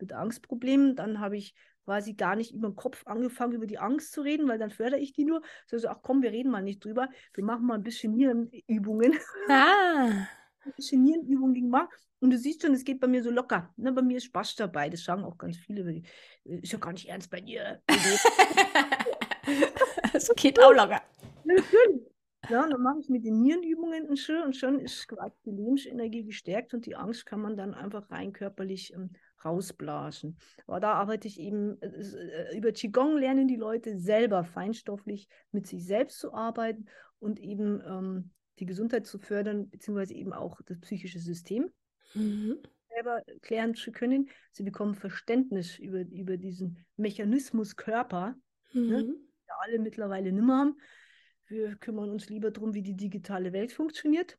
[0.00, 0.96] mit Angstproblemen.
[0.96, 4.48] Dann habe ich quasi gar nicht über den Kopf angefangen, über die Angst zu reden,
[4.48, 5.42] weil dann fördere ich die nur.
[5.70, 7.08] Also, ach komm, wir reden mal nicht drüber.
[7.34, 9.12] Wir machen mal ein bisschen Nierenübungen.
[9.48, 10.26] Ah.
[10.64, 11.90] ein bisschen Nierenübungen gemacht.
[12.20, 13.70] Und du siehst schon, es geht bei mir so locker.
[13.76, 14.88] Ne, bei mir ist Spaß dabei.
[14.88, 15.84] Das sagen auch ganz viele.
[15.84, 16.02] die-
[16.44, 17.82] Ist ja gar nicht ernst bei dir.
[20.14, 21.02] Es geht auch locker.
[21.44, 22.13] Natürlich.
[22.50, 26.24] Ja, dann mache ich mit den Nierenübungen und schon, und schon ist quasi die Lebensenergie
[26.24, 29.10] gestärkt und die Angst kann man dann einfach rein körperlich ähm,
[29.44, 30.36] rausblasen.
[30.66, 35.66] Aber da arbeite ich eben, äh, äh, über Qigong lernen die Leute selber feinstofflich mit
[35.66, 36.86] sich selbst zu arbeiten
[37.18, 41.70] und eben ähm, die Gesundheit zu fördern, beziehungsweise eben auch das psychische System
[42.14, 42.58] Mhm.
[42.94, 44.28] selber klären zu können.
[44.52, 48.36] Sie bekommen Verständnis über, über diesen Mechanismus Körper,
[48.72, 49.16] Mhm.
[49.46, 50.76] wir alle mittlerweile nimmer haben.
[51.46, 54.38] Wir kümmern uns lieber darum, wie die digitale Welt funktioniert.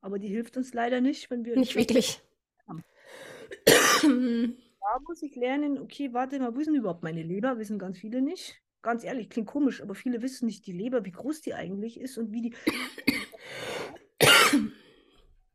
[0.00, 2.22] aber die hilft uns leider nicht, wenn wir nicht wirklich.
[3.64, 7.58] da muss ich lernen, okay, warte mal, wo ist denn überhaupt meine Leber?
[7.58, 8.60] Wissen ganz viele nicht.
[8.82, 12.18] Ganz ehrlich, klingt komisch, aber viele wissen nicht die Leber, wie groß die eigentlich ist
[12.18, 12.54] und wie die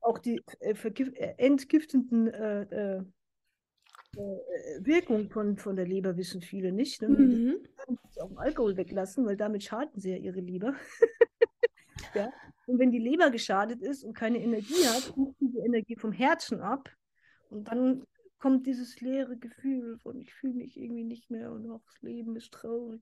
[0.01, 3.03] auch die äh, äh, entgiftenden äh, äh,
[4.17, 7.01] äh, Wirkung von, von der Leber wissen viele nicht.
[7.01, 7.09] Ne?
[7.09, 7.57] Mhm.
[8.19, 10.73] Die auch Alkohol weglassen, weil damit schaden sie ja ihre Leber.
[12.13, 12.31] ja?
[12.67, 16.61] Und wenn die Leber geschadet ist und keine Energie hat, ruft diese Energie vom Herzen
[16.61, 16.89] ab.
[17.49, 18.05] Und dann
[18.39, 22.35] kommt dieses leere Gefühl von, ich fühle mich irgendwie nicht mehr und auch das Leben
[22.35, 23.01] ist traurig.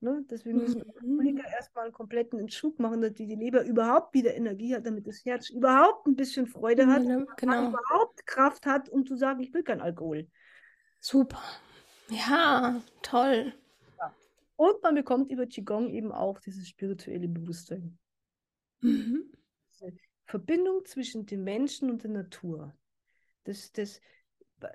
[0.00, 0.24] Ne?
[0.30, 0.92] Deswegen müssen mhm.
[0.94, 5.06] Alkoholiker erstmal einen kompletten Entzug machen, dass die, die Leber überhaupt wieder Energie hat, damit
[5.06, 7.70] das Herz überhaupt ein bisschen Freude hat, ja, genau.
[7.70, 10.28] überhaupt Kraft hat, um zu sagen, ich will kein Alkohol.
[11.00, 11.42] Super.
[12.10, 13.54] Ja, toll.
[14.58, 17.96] Und man bekommt über Qigong eben auch dieses spirituelle Bewusstsein.
[18.80, 19.30] Mhm.
[19.70, 19.92] Diese
[20.26, 22.76] Verbindung zwischen dem Menschen und der Natur.
[23.44, 24.00] Das, das,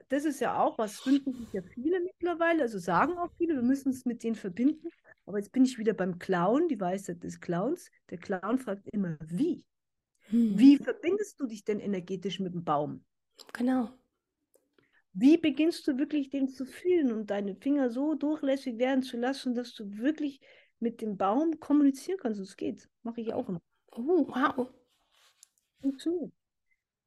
[0.07, 3.61] das ist ja auch was, wünschen sich ja viele mittlerweile, also sagen auch viele, wir
[3.61, 4.87] müssen es mit denen verbinden.
[5.25, 7.91] Aber jetzt bin ich wieder beim Clown, die Weisheit des Clowns.
[8.09, 9.65] Der Clown fragt immer, wie?
[10.29, 10.57] Hm.
[10.57, 13.03] Wie verbindest du dich denn energetisch mit dem Baum?
[13.51, 13.91] Genau.
[15.13, 19.53] Wie beginnst du wirklich den zu fühlen und deine Finger so durchlässig werden zu lassen,
[19.53, 20.41] dass du wirklich
[20.79, 22.41] mit dem Baum kommunizieren kannst?
[22.41, 22.89] Das geht.
[23.03, 23.61] Mache ich auch immer.
[23.91, 24.73] Oh, wow.
[25.81, 26.33] Funktioniert.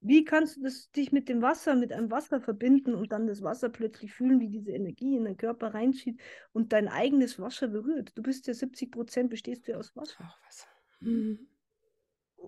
[0.00, 3.42] Wie kannst du das, dich mit dem Wasser, mit einem Wasser verbinden und dann das
[3.42, 6.20] Wasser plötzlich fühlen, wie diese Energie in den Körper reinzieht
[6.52, 8.12] und dein eigenes Wasser berührt?
[8.14, 10.18] Du bist ja 70 Prozent, bestehst du ja aus Wasser.
[10.20, 10.68] Ach, Wasser.
[11.00, 11.48] Mhm.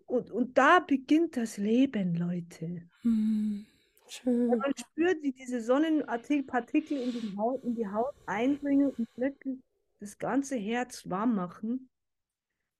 [0.06, 2.88] Und, und da beginnt das Leben, Leute.
[3.02, 3.66] Mhm.
[4.08, 4.48] Schön.
[4.48, 9.58] man spürt, wie diese Sonnenpartikel in die Haut, in die Haut eindringen und plötzlich
[10.00, 11.88] das ganze Herz warm machen.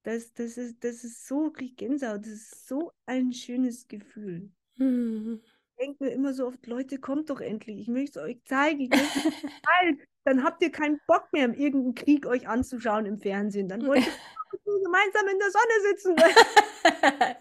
[0.04, 4.50] Das, das, ist, das ist so, krieg Gänsehaut, das ist so ein schönes Gefühl.
[4.76, 5.40] Mhm.
[5.42, 8.90] Ich denke mir immer so oft, Leute, kommt doch endlich, ich möchte es euch zeigen.
[10.24, 13.68] Dann habt ihr keinen Bock mehr, irgendeinen Krieg euch anzuschauen im Fernsehen.
[13.68, 14.12] Dann wollt ihr
[14.84, 16.16] gemeinsam in der Sonne sitzen.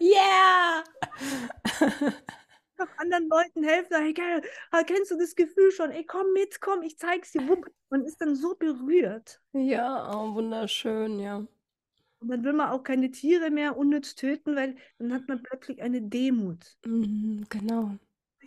[0.00, 0.84] yeah!
[2.78, 3.96] Doch anderen Leuten helfen.
[3.96, 4.42] Hey, geil,
[4.86, 5.90] kennst du das Gefühl schon?
[5.90, 7.42] Ey, komm mit, komm, ich zeig's dir.
[7.90, 9.40] Man ist dann so berührt.
[9.52, 11.46] Ja, oh, wunderschön, ja.
[12.20, 15.82] Und dann will man auch keine Tiere mehr unnütz töten, weil dann hat man plötzlich
[15.82, 16.76] eine Demut.
[16.84, 17.96] Mhm, genau.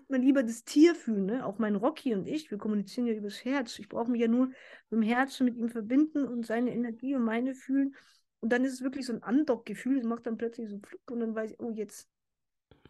[0.10, 1.46] Man lieber das Tier fühlen, ne?
[1.46, 3.80] Auch mein Rocky und ich, wir kommunizieren ja übers Herz.
[3.80, 4.56] Ich brauche mich ja nur mit
[4.92, 7.96] dem Herzen mit ihm verbinden und seine Energie und meine fühlen.
[8.42, 10.00] Und dann ist es wirklich so ein Andock-Gefühl.
[10.00, 12.10] Es macht dann plötzlich so Pflück und dann weiß ich, oh, jetzt,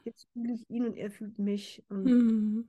[0.05, 1.83] jetzt fühle ich ihn und er fühlt mich.
[1.89, 2.67] Und mhm.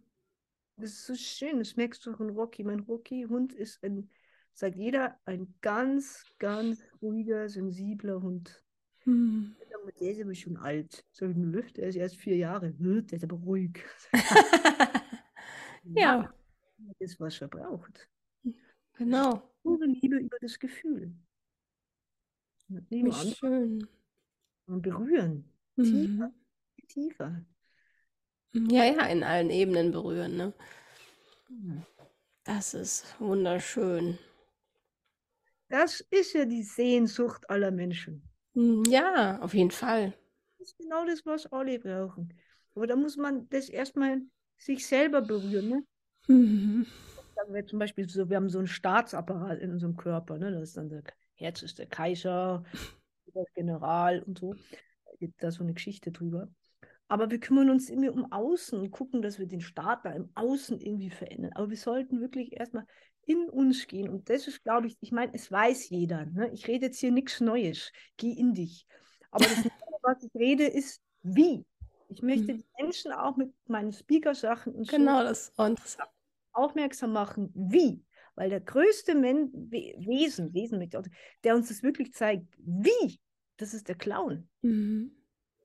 [0.76, 1.59] Das ist so schön.
[1.59, 2.64] Das merkst du auch in Rocky.
[2.64, 4.11] Mein Rocky-Hund ist ein
[4.55, 8.64] sagt jeder, ein ganz, ganz ruhiger, sensibler Hund.
[9.01, 9.57] Hm.
[10.01, 11.05] Der ist aber schon alt.
[11.11, 12.72] Sag ich mir, er ist erst vier Jahre.
[12.72, 13.85] Der ist aber ruhig.
[15.85, 16.33] ja.
[16.99, 18.09] Das, was er braucht.
[18.95, 19.51] Genau.
[19.62, 21.12] Pure Liebe über das Gefühl.
[22.68, 23.87] Wie schön.
[24.66, 25.45] Und berühren.
[25.76, 25.85] Mhm.
[25.85, 26.33] Tiefer.
[26.93, 27.45] Tiefer.
[28.53, 30.36] Ja, ja, in allen Ebenen berühren.
[30.36, 30.53] Ne?
[32.45, 34.18] Das ist wunderschön.
[35.68, 38.28] Das ist ja die Sehnsucht aller Menschen.
[38.55, 40.12] Hm, ja, auf jeden Fall.
[40.59, 42.34] Das ist genau das, was alle brauchen.
[42.74, 44.20] Aber da muss man das erstmal
[44.59, 45.68] sich selber berühren.
[45.68, 45.86] Ne?
[46.28, 46.86] Mhm.
[47.34, 50.38] Sagen wir zum Beispiel so, wir haben so einen Staatsapparat in unserem Körper.
[50.38, 50.53] Ne?
[50.53, 51.03] Das ist dann der
[51.34, 52.64] Herz ist der Kaiser,
[53.34, 54.53] der General und so.
[54.53, 56.49] Da gibt da so eine Geschichte drüber.
[57.13, 60.31] Aber wir kümmern uns immer um Außen und gucken, dass wir den Staat da im
[60.35, 61.53] Außen irgendwie verändern.
[61.55, 62.87] Aber wir sollten wirklich erstmal
[63.27, 64.09] in uns gehen.
[64.09, 66.25] Und das ist, glaube ich, ich meine, es weiß jeder.
[66.25, 66.51] Ne?
[66.55, 67.93] Ich rede jetzt hier nichts Neues.
[68.17, 68.87] Geh in dich.
[69.31, 69.57] Aber das,
[70.03, 71.67] was ich rede, ist wie.
[72.09, 72.57] Ich möchte mhm.
[72.61, 75.53] die Menschen auch mit meinen Speaker-Sachen und genau so das
[76.55, 78.03] aufmerksam machen, wie.
[78.37, 80.89] Weil der größte Men We Wesen, Wesen,
[81.45, 83.21] der uns das wirklich zeigt, wie,
[83.59, 84.49] das ist der Clown.
[84.63, 85.15] Mhm.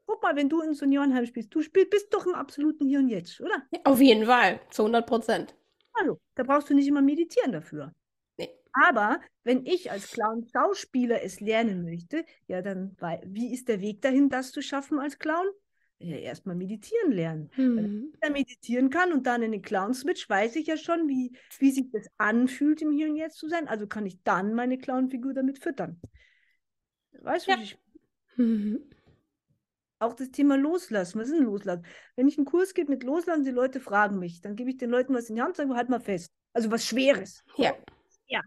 [0.08, 3.10] Guck mal, wenn du in Seniorenheim spielst, du spielst, bist doch im absoluten Hier und
[3.10, 3.62] Jetzt, oder?
[3.72, 5.56] Ja, auf jeden Fall, zu 100 Prozent.
[6.00, 7.94] Hallo, da brauchst du nicht immer meditieren dafür.
[8.38, 8.50] Nee.
[8.72, 12.96] Aber wenn ich als Clown Schauspieler es lernen möchte, ja, dann
[13.26, 15.46] wie ist der Weg dahin, das zu schaffen als Clown?
[16.00, 17.50] Ja, erstmal meditieren lernen.
[17.58, 18.14] Mhm.
[18.22, 21.36] Wenn ich meditieren kann und dann in den Clown switch, weiß ich ja schon, wie,
[21.60, 23.68] wie sich das anfühlt, im Hier und Jetzt zu sein.
[23.68, 26.00] Also kann ich dann meine Clownfigur damit füttern.
[27.12, 27.58] Weißt du, ja.
[27.58, 27.78] wie ich.
[28.38, 28.90] Mhm.
[30.00, 31.20] Auch das Thema Loslassen.
[31.20, 31.86] Was ist denn Loslassen?
[32.16, 34.92] Wenn ich einen Kurs gebe mit Loslassen, die Leute fragen mich, dann gebe ich den
[34.92, 36.32] Leuten was in die Hand, sage, halt mal fest.
[36.54, 37.44] Also was Schweres.
[37.56, 37.74] Ja.
[38.28, 38.42] Ja.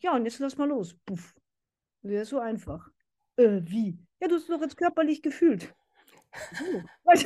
[0.00, 0.94] Ja, und jetzt lass mal los.
[1.06, 1.34] Puff.
[2.02, 2.88] Wäre so einfach.
[3.36, 3.98] Äh, wie?
[4.20, 5.72] Ja, du hast es doch jetzt körperlich gefühlt.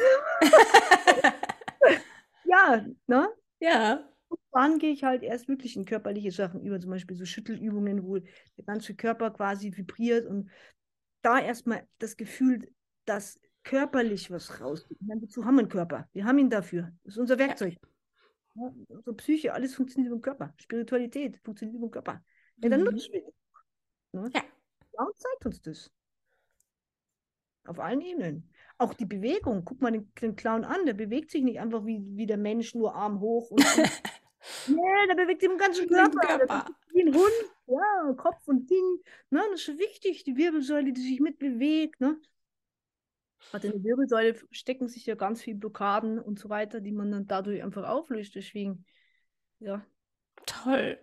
[2.45, 3.29] ja, ne?
[3.61, 4.09] Ja.
[4.29, 8.05] Und dann gehe ich halt erst wirklich in körperliche Sachen über, zum Beispiel so Schüttelübungen,
[8.05, 10.51] wo der ganze Körper quasi vibriert und
[11.23, 12.73] da erstmal das Gefühl,
[13.05, 14.97] dass körperlich was rausgeht.
[15.01, 16.09] Meine, haben wir einen Körper?
[16.12, 16.93] Wir haben ihn dafür.
[17.05, 17.75] Das ist unser Werkzeug.
[17.75, 17.89] Ja.
[18.55, 20.55] Ja, unsere Psyche, alles funktioniert über den Körper.
[20.57, 22.25] Spiritualität funktioniert über den Körper.
[22.62, 22.87] Ja, dann mhm.
[22.87, 23.23] nutzen wir
[24.12, 24.31] Ne?
[24.33, 24.43] Ja.
[24.93, 25.91] Clown zeigt uns das.
[27.67, 28.49] Auf allen Ebenen.
[28.79, 29.64] Auch die Bewegung.
[29.64, 30.87] Guck mal den, den Clown an.
[30.87, 33.51] Der bewegt sich nicht einfach wie, wie der Mensch, nur Arm hoch.
[33.51, 33.61] Und,
[34.69, 36.21] nee, der bewegt sich im ganzen Körper.
[36.21, 36.67] Körper.
[36.93, 37.53] Wie ein Hund.
[37.67, 39.03] Ja, Kopf und Ding.
[39.29, 39.43] Ne?
[39.51, 40.25] Das ist wichtig.
[40.25, 42.01] Die Wirbelsäule, die sich mitbewegt.
[42.01, 42.19] Ne?
[43.53, 47.11] Also in der Wirbelsäule stecken sich ja ganz viele Blockaden und so weiter, die man
[47.11, 48.35] dann dadurch einfach auflöst.
[48.35, 48.85] Deswegen,
[49.61, 49.85] ja.
[50.47, 50.99] Toll.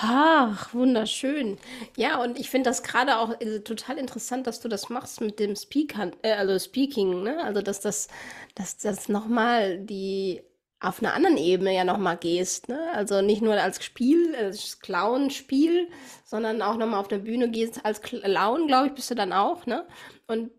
[0.00, 1.58] Ach, wunderschön.
[1.96, 5.40] Ja, und ich finde das gerade auch äh, total interessant, dass du das machst mit
[5.40, 7.42] dem Speaker, äh, also Speaking, ne?
[7.42, 8.08] Also dass das,
[8.54, 10.42] dass das nochmal die
[10.78, 12.90] auf einer anderen Ebene ja nochmal gehst, ne?
[12.94, 15.88] Also nicht nur als Spiel, als Clown-Spiel,
[16.24, 19.66] sondern auch nochmal auf der Bühne gehst als Clown, glaube ich, bist du dann auch,
[19.66, 19.86] ne?
[20.26, 20.50] Und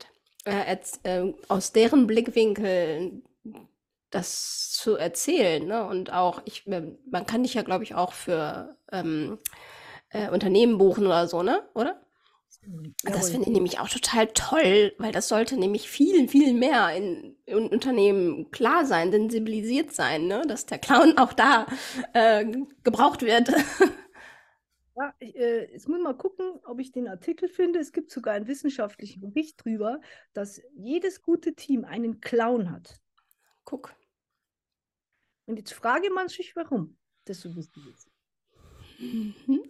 [0.45, 3.21] äh, äh, aus deren Blickwinkel
[4.09, 5.65] das zu erzählen.
[5.65, 5.85] Ne?
[5.85, 9.39] Und auch, ich, ähm, man kann dich ja, glaube ich, auch für ähm,
[10.09, 11.63] äh, Unternehmen buchen oder so, ne?
[11.73, 12.01] Oder?
[13.03, 16.95] Ja, das finde ich nämlich auch total toll, weil das sollte nämlich viel, viel mehr
[16.95, 20.43] in, in Unternehmen klar sein, sensibilisiert sein, ne?
[20.47, 21.65] dass der Clown auch da
[22.13, 22.45] äh,
[22.83, 23.49] gebraucht wird.
[24.95, 27.79] Ja, ich, äh, jetzt muss mal gucken, ob ich den Artikel finde.
[27.79, 30.01] Es gibt sogar einen wissenschaftlichen Bericht darüber,
[30.33, 32.99] dass jedes gute Team einen Clown hat.
[33.63, 33.95] Guck.
[35.45, 38.11] Und jetzt frage man sich, warum das so wichtig ist.
[38.99, 39.63] Mhm.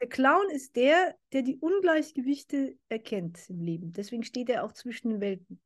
[0.00, 3.92] Der Clown ist der, der die Ungleichgewichte erkennt im Leben.
[3.92, 5.60] Deswegen steht er auch zwischen den Welten.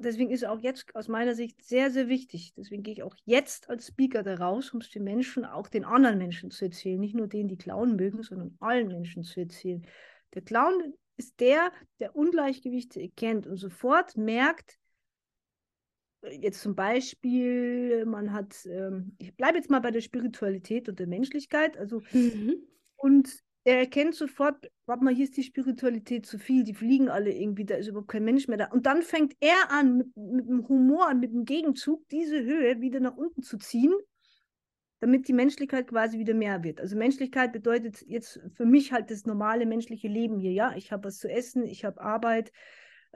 [0.00, 2.52] Deswegen ist auch jetzt aus meiner Sicht sehr, sehr wichtig.
[2.56, 5.84] Deswegen gehe ich auch jetzt als Speaker da raus, um es den Menschen, auch den
[5.84, 6.98] anderen Menschen zu erzählen.
[6.98, 9.86] Nicht nur denen, die Clown mögen, sondern allen Menschen zu erzählen.
[10.34, 11.70] Der Clown ist der,
[12.00, 14.78] der Ungleichgewichte erkennt und sofort merkt,
[16.22, 21.06] jetzt zum Beispiel, man hat, ähm, ich bleibe jetzt mal bei der Spiritualität und der
[21.06, 22.56] Menschlichkeit, also mhm.
[22.96, 27.30] und er erkennt sofort, warte mal, hier ist die Spiritualität zu viel, die fliegen alle
[27.30, 28.68] irgendwie, da ist überhaupt kein Mensch mehr da.
[28.68, 32.98] Und dann fängt er an, mit, mit dem Humor, mit dem Gegenzug, diese Höhe wieder
[32.98, 33.92] nach unten zu ziehen,
[35.00, 36.80] damit die Menschlichkeit quasi wieder mehr wird.
[36.80, 40.74] Also Menschlichkeit bedeutet jetzt für mich halt das normale menschliche Leben hier, ja.
[40.74, 42.52] Ich habe was zu essen, ich habe Arbeit,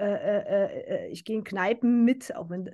[0.05, 2.68] äh, äh, äh, ich gehe in Kneipen mit, auch wenn,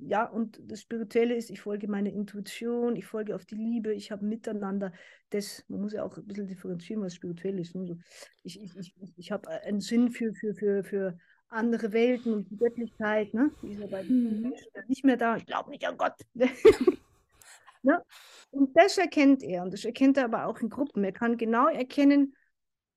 [0.00, 4.10] ja, und das Spirituelle ist, ich folge meiner Intuition, ich folge auf die Liebe, ich
[4.10, 4.92] habe Miteinander.
[5.30, 7.76] Das, man muss ja auch ein bisschen differenzieren, was spirituell ist.
[7.76, 7.96] Ne?
[8.42, 11.18] ich ich, ich, ich habe einen Sinn für, für, für, für
[11.48, 13.52] andere Welten und die Göttlichkeit, ne?
[13.62, 14.40] die ist ja bei den mhm.
[14.42, 15.36] Menschen nicht mehr da.
[15.36, 16.14] Ich glaube nicht an Gott.
[17.82, 18.02] ne?
[18.50, 21.04] Und das erkennt er und das erkennt er aber auch in Gruppen.
[21.04, 22.34] Er kann genau erkennen,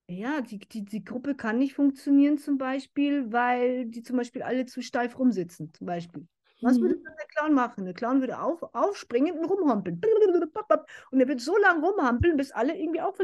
[0.08, 4.66] ja, die, die, die Gruppe kann nicht funktionieren zum Beispiel, weil die zum Beispiel alle
[4.66, 6.28] zu steif rumsitzen, zum Beispiel.
[6.62, 7.04] Was würde mhm.
[7.04, 7.86] dann der Clown machen?
[7.86, 10.02] Der Clown würde auf, aufspringen und rumhampeln.
[11.12, 13.16] Und er wird so lange rumhampeln, bis alle irgendwie auch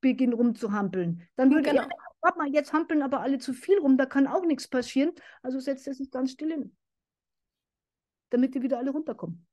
[0.00, 1.22] beginnen rumzuhampeln.
[1.36, 1.82] Dann würde genau.
[1.82, 1.88] er,
[2.20, 5.12] warte mal, jetzt hampeln aber alle zu viel rum, da kann auch nichts passieren.
[5.42, 6.76] Also setzt er sich ganz still hin.
[8.30, 9.46] Damit die wieder alle runterkommen.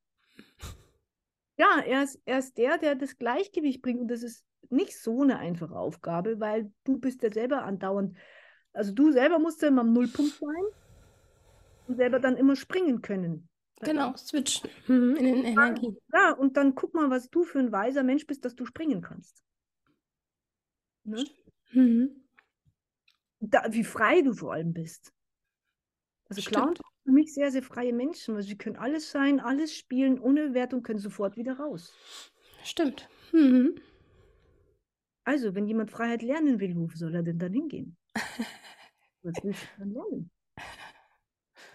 [1.58, 4.02] Ja, er ist, er ist der, der das Gleichgewicht bringt.
[4.02, 8.16] Und das ist nicht so eine einfache Aufgabe, weil du bist ja selber andauernd,
[8.74, 10.66] also du selber musst ja immer am Nullpunkt sein
[11.88, 13.48] und selber dann immer springen können.
[13.82, 15.98] Genau, switchen mhm, in den Energien.
[16.14, 19.02] Ja, und dann guck mal, was du für ein weiser Mensch bist, dass du springen
[19.02, 19.44] kannst.
[21.04, 21.26] Ne?
[21.72, 22.24] Mhm.
[23.40, 25.14] Da, wie frei du vor allem bist.
[26.30, 29.76] Also Clowns sind für mich sehr, sehr freie Menschen, weil sie können alles sein, alles
[29.76, 31.94] spielen, ohne Wertung, können sofort wieder raus.
[32.64, 33.08] Stimmt.
[33.32, 33.80] Mhm.
[35.24, 37.98] Also, wenn jemand Freiheit lernen will, wo soll er denn dann hingehen?
[39.24, 40.32] Was willst du dann lernen?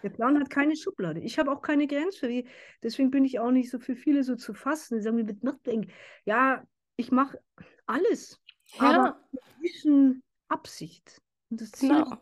[0.02, 1.20] Der Clown hat keine Schublade.
[1.20, 2.44] Ich habe auch keine Grenze.
[2.82, 4.96] Deswegen bin ich auch nicht so für viele so zu fassen.
[4.96, 5.92] Die sagen mir mit Nachdenken,
[6.24, 6.64] ja,
[6.96, 7.40] ich mache
[7.86, 8.40] alles,
[8.78, 8.80] ja.
[8.80, 9.28] aber
[9.60, 11.20] mit Absicht.
[11.50, 12.18] Und das Ziel genau.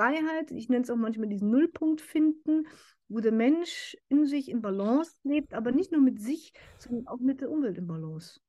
[0.00, 2.66] Freiheit, ich nenne es auch manchmal diesen Nullpunkt finden,
[3.08, 7.18] wo der Mensch in sich in Balance lebt, aber nicht nur mit sich, sondern auch
[7.18, 8.40] mit der Umwelt in Balance.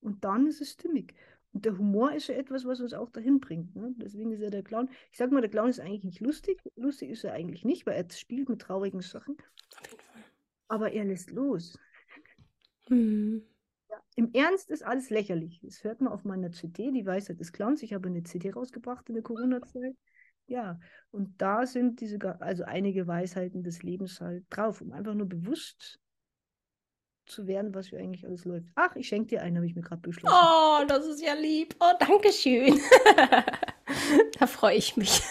[0.00, 1.14] Und dann ist es stimmig.
[1.52, 3.76] Und der Humor ist ja etwas, was uns auch dahin bringt.
[3.76, 3.92] Ne?
[3.98, 4.88] Deswegen ist ja der Clown.
[5.10, 6.58] Ich sag mal, der Clown ist eigentlich nicht lustig.
[6.74, 9.36] Lustig ist er eigentlich nicht, weil er spielt mit traurigen Sachen.
[9.76, 10.22] Auf jeden Fall.
[10.68, 11.78] Aber er lässt los.
[12.88, 13.42] Mhm.
[13.90, 15.60] Ja, Im Ernst ist alles lächerlich.
[15.62, 17.82] Das hört man auf meiner CD, die Weisheit des Clowns.
[17.82, 19.96] Ich habe eine CD rausgebracht in der Corona-Zeit.
[20.50, 20.80] Ja,
[21.12, 26.00] und da sind diese, also einige Weisheiten des Lebens halt drauf, um einfach nur bewusst
[27.26, 28.66] zu werden, was hier eigentlich alles läuft.
[28.74, 30.36] Ach, ich schenke dir einen, habe ich mir gerade beschlossen.
[30.36, 31.76] Oh, das ist ja lieb.
[31.78, 32.80] Oh, danke schön.
[34.40, 35.22] da freue ich mich.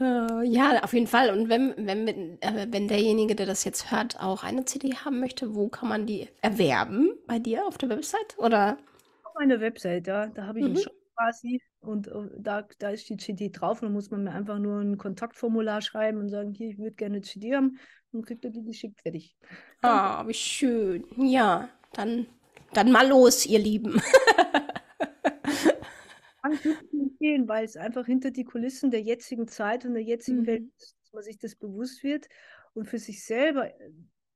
[0.00, 1.28] Äh, ja, auf jeden Fall.
[1.28, 2.08] Und wenn, wenn,
[2.40, 6.06] äh, wenn derjenige, der das jetzt hört, auch eine CD haben möchte, wo kann man
[6.06, 7.12] die erwerben?
[7.26, 8.38] Bei dir auf der Website?
[8.38, 8.78] Oder?
[9.24, 10.28] Auf meiner Website, ja.
[10.28, 10.70] Da habe ich mhm.
[10.70, 13.80] einen Shop quasi und äh, da, da ist die CD drauf.
[13.80, 17.16] Dann muss man mir einfach nur ein Kontaktformular schreiben und sagen, hier, ich würde gerne
[17.16, 17.78] eine CD haben.
[18.12, 19.36] Und kriegt er die geschickt, fertig.
[19.82, 21.04] Ah, wie schön.
[21.16, 22.26] Ja, dann,
[22.72, 24.00] dann mal los, ihr Lieben.
[26.42, 30.42] Kann ich empfehlen, weil es einfach hinter die Kulissen der jetzigen Zeit und der jetzigen
[30.42, 30.46] mhm.
[30.46, 32.28] Welt ist, dass man sich das bewusst wird
[32.74, 33.90] und für sich selber äh,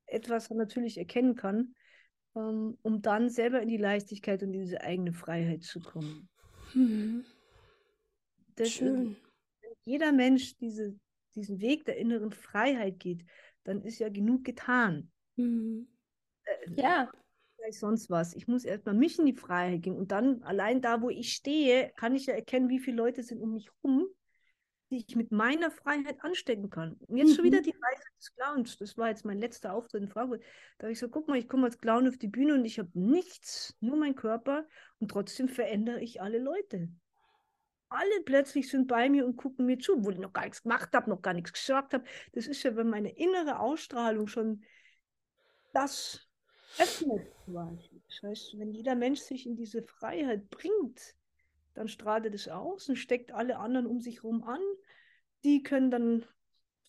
[0.07, 1.75] etwas natürlich erkennen kann,
[2.35, 6.27] ähm, um dann selber in die Leichtigkeit und diese eigene Freiheit zu kommen.
[6.73, 7.23] Mhm.
[8.65, 9.17] Schön.
[9.61, 10.95] Wenn jeder Mensch diese,
[11.35, 13.25] diesen Weg der inneren Freiheit geht,
[13.63, 15.11] dann ist ja genug getan.
[15.35, 15.87] Mhm.
[16.43, 17.11] Äh, ja.
[17.55, 18.35] Vielleicht sonst was.
[18.35, 21.91] Ich muss erstmal mich in die Freiheit gehen und dann allein da, wo ich stehe,
[21.97, 24.07] kann ich ja erkennen, wie viele Leute sind um mich herum,
[24.89, 26.93] die ich mit meiner Freiheit anstecken kann.
[27.07, 27.35] Und jetzt mhm.
[27.35, 27.63] schon wieder mhm.
[27.63, 28.77] die Reise des Clowns.
[28.77, 30.41] Das war jetzt mein letzter Auftritt in Frankfurt.
[30.77, 32.79] Da habe ich so, guck mal, ich komme als Clown auf die Bühne und ich
[32.79, 34.65] habe nichts, nur mein Körper
[34.99, 36.89] und trotzdem verändere ich alle Leute
[37.89, 40.93] alle plötzlich sind bei mir und gucken mir zu, wo ich noch gar nichts gemacht
[40.93, 42.03] habe, noch gar nichts gesagt habe.
[42.33, 44.63] Das ist ja, wenn meine innere Ausstrahlung schon
[45.73, 46.27] das
[46.77, 47.27] öffnet.
[48.07, 51.15] Das heißt, wenn jeder Mensch sich in diese Freiheit bringt,
[51.73, 54.61] dann strahlt er das aus und steckt alle anderen um sich herum an.
[55.43, 56.25] Die können dann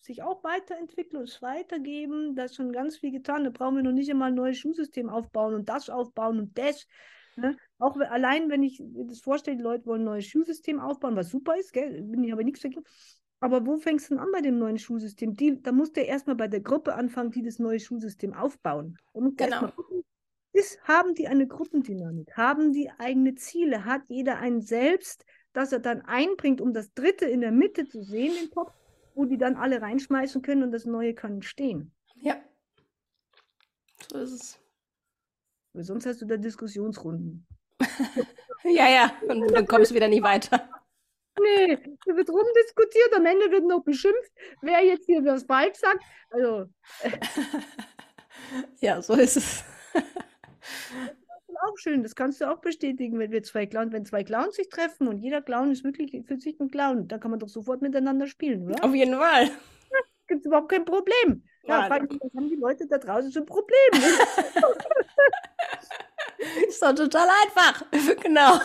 [0.01, 2.35] sich auch weiterentwickeln und es weitergeben.
[2.35, 3.43] Da ist schon ganz viel getan.
[3.43, 6.87] Da brauchen wir noch nicht einmal ein neues Schulsystem aufbauen und das aufbauen und das.
[7.35, 7.57] Ne?
[7.79, 11.57] Auch allein, wenn ich das vorstelle, die Leute wollen ein neues Schulsystem aufbauen, was super
[11.57, 12.01] ist, gell?
[12.03, 12.83] bin ich aber nichts dagegen.
[13.39, 15.33] Aber wo fängst du denn an bei dem neuen Schulsystem?
[15.33, 18.97] Die, da musst du erstmal bei der Gruppe anfangen, die das neue Schulsystem aufbauen.
[19.35, 19.67] genau.
[19.69, 20.03] Gucken,
[20.53, 22.35] ist, haben die eine Gruppendynamik?
[22.35, 23.85] Haben die eigene Ziele?
[23.85, 28.03] Hat jeder einen selbst, das er dann einbringt, um das Dritte in der Mitte zu
[28.03, 28.73] sehen, den Topf,
[29.15, 31.93] wo die dann alle reinschmeißen können und das Neue kann entstehen?
[32.15, 32.35] Ja.
[34.11, 34.60] So ist es.
[35.73, 37.47] Weil sonst hast du da Diskussionsrunden.
[38.63, 40.69] ja, ja, und dann kommst du wieder nicht weiter.
[41.39, 46.03] Nee, da wird rumdiskutiert, am Ende wird noch beschimpft, wer jetzt hier was falsch sagt.
[46.29, 46.67] Also.
[48.81, 49.63] ja, so ist es.
[49.93, 50.03] das
[51.47, 54.55] ist auch schön, das kannst du auch bestätigen, wenn wir zwei Clowns, wenn zwei Clowns
[54.55, 57.49] sich treffen und jeder Clown ist wirklich für sich ein Clown, dann kann man doch
[57.49, 58.83] sofort miteinander spielen, oder?
[58.83, 59.49] Auf jeden Fall.
[60.27, 61.43] Gibt es überhaupt kein Problem.
[61.63, 63.71] Ja, ja haben die Leute da draußen für Probleme?
[66.71, 67.83] Ist doch total einfach.
[68.23, 68.61] Genau.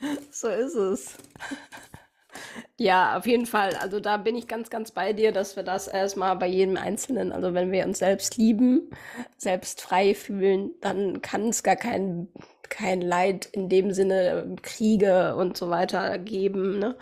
[0.32, 1.14] so ist es.
[2.76, 3.76] Ja, auf jeden Fall.
[3.76, 7.30] Also da bin ich ganz, ganz bei dir, dass wir das erstmal bei jedem Einzelnen,
[7.30, 8.90] also wenn wir uns selbst lieben,
[9.36, 12.26] selbst frei fühlen, dann kann es gar kein,
[12.68, 16.80] kein Leid in dem Sinne Kriege und so weiter geben.
[16.80, 16.96] Ne?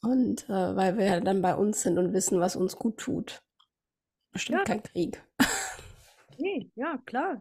[0.00, 3.42] Und äh, weil wir ja dann bei uns sind und wissen, was uns gut tut.
[4.32, 4.64] Bestimmt ja.
[4.64, 5.22] kein Krieg.
[6.36, 7.40] Nee, ja, klar.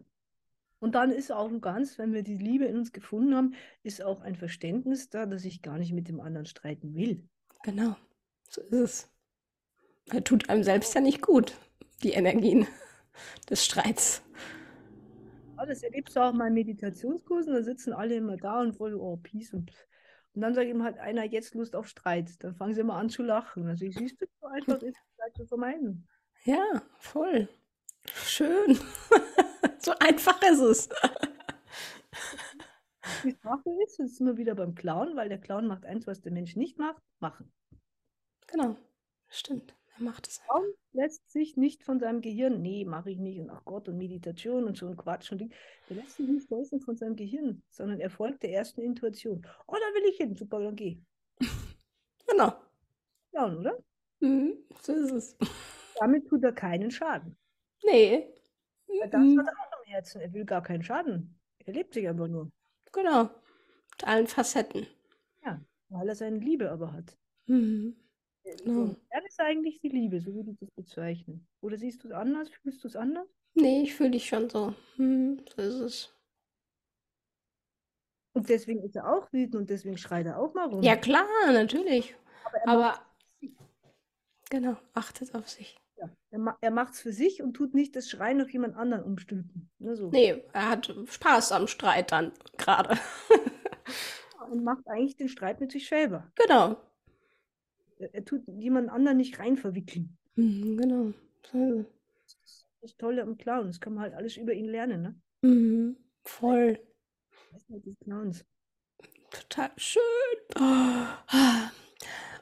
[0.84, 3.54] Und dann ist auch ganz, wenn wir die Liebe in uns gefunden haben,
[3.84, 7.24] ist auch ein Verständnis da, dass ich gar nicht mit dem anderen streiten will.
[7.64, 7.96] Genau,
[8.50, 9.10] so ist es.
[10.12, 11.56] Er tut einem selbst ja nicht gut,
[12.04, 12.68] die Energien
[13.50, 14.24] des Streits.
[15.56, 18.94] Ja, das erlebst du auch mal in Meditationskursen, da sitzen alle immer da und voll,
[18.96, 19.72] oh, Peace und
[20.36, 22.44] und dann sagt ihm halt einer jetzt Lust auf Streit.
[22.44, 23.68] Dann fangen sie immer an zu lachen.
[23.68, 26.08] Also ich siehst du, so einfach ist Streit zu vermeiden.
[26.44, 27.48] Ja, voll.
[28.26, 28.80] Schön.
[29.86, 30.90] so einfach ist es.
[33.24, 36.22] Die Sache ist, jetzt sind wir wieder beim Clown, weil der Clown macht eins, was
[36.22, 37.52] der Mensch nicht macht, machen.
[38.48, 38.76] Genau,
[39.30, 39.76] stimmt.
[39.98, 40.42] Er macht es.
[40.44, 43.98] Clown lässt sich nicht von seinem Gehirn, nee, mache ich nicht und ach Gott und
[43.98, 45.54] Meditation und so ein Quatsch und Ding.
[45.90, 49.46] Der lässt sich nicht steuern von seinem Gehirn, sondern er folgt der ersten Intuition.
[49.68, 50.98] Oh, da will ich hin, super, dann geh.
[52.26, 52.54] Genau.
[53.32, 53.78] Clown, oder?
[54.22, 55.38] Mhm, so ist es.
[56.00, 57.38] Damit tut er keinen Schaden.
[57.84, 58.34] Nee.
[58.88, 59.40] Weil das mhm.
[59.40, 60.22] hat er Herzen.
[60.22, 61.40] Er will gar keinen Schaden.
[61.60, 62.52] Er lebt sich aber nur.
[62.92, 63.24] Genau.
[63.92, 64.88] Mit allen Facetten.
[65.46, 67.16] Ja, weil er seine Liebe aber hat.
[67.46, 67.96] Mhm.
[68.44, 68.96] Genau.
[69.10, 71.48] Er ist eigentlich die Liebe, so würde ich das bezeichnen.
[71.62, 72.50] Oder siehst du es anders?
[72.62, 73.28] Fühlst du es anders?
[73.54, 74.74] Nee, ich fühle dich schon so.
[74.96, 76.16] Hm, so ist es.
[78.34, 80.82] Und deswegen ist er auch wütend und deswegen schreit er auch mal rum.
[80.82, 82.16] Ja, klar, natürlich.
[82.66, 83.06] Aber, aber
[84.50, 85.78] genau, achtet auf sich.
[86.32, 89.04] Er, ma er macht es für sich und tut nicht das Schreien auf jemand anderen
[89.04, 89.70] umstülpen.
[89.80, 90.10] Ne, so.
[90.10, 92.98] Nee, er hat Spaß am Streit dann gerade.
[94.50, 96.32] und macht eigentlich den Streit mit sich selber.
[96.36, 96.78] Genau.
[98.00, 100.18] Er, er tut jemand anderen nicht rein verwickeln.
[100.36, 101.14] Mhm, genau.
[101.52, 103.68] Das ist das Tolle am Clown.
[103.68, 105.16] Das kann man halt alles über ihn lernen, ne?
[105.42, 106.80] Mhm, voll.
[107.52, 108.46] Weisheit des Clowns.
[109.30, 110.02] Total schön.
[110.60, 111.70] Oh.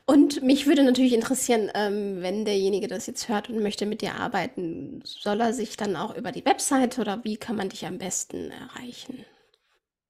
[0.06, 4.16] Und mich würde natürlich interessieren, ähm, wenn derjenige das jetzt hört und möchte mit dir
[4.16, 7.98] arbeiten, soll er sich dann auch über die Website oder wie kann man dich am
[7.98, 9.26] besten erreichen?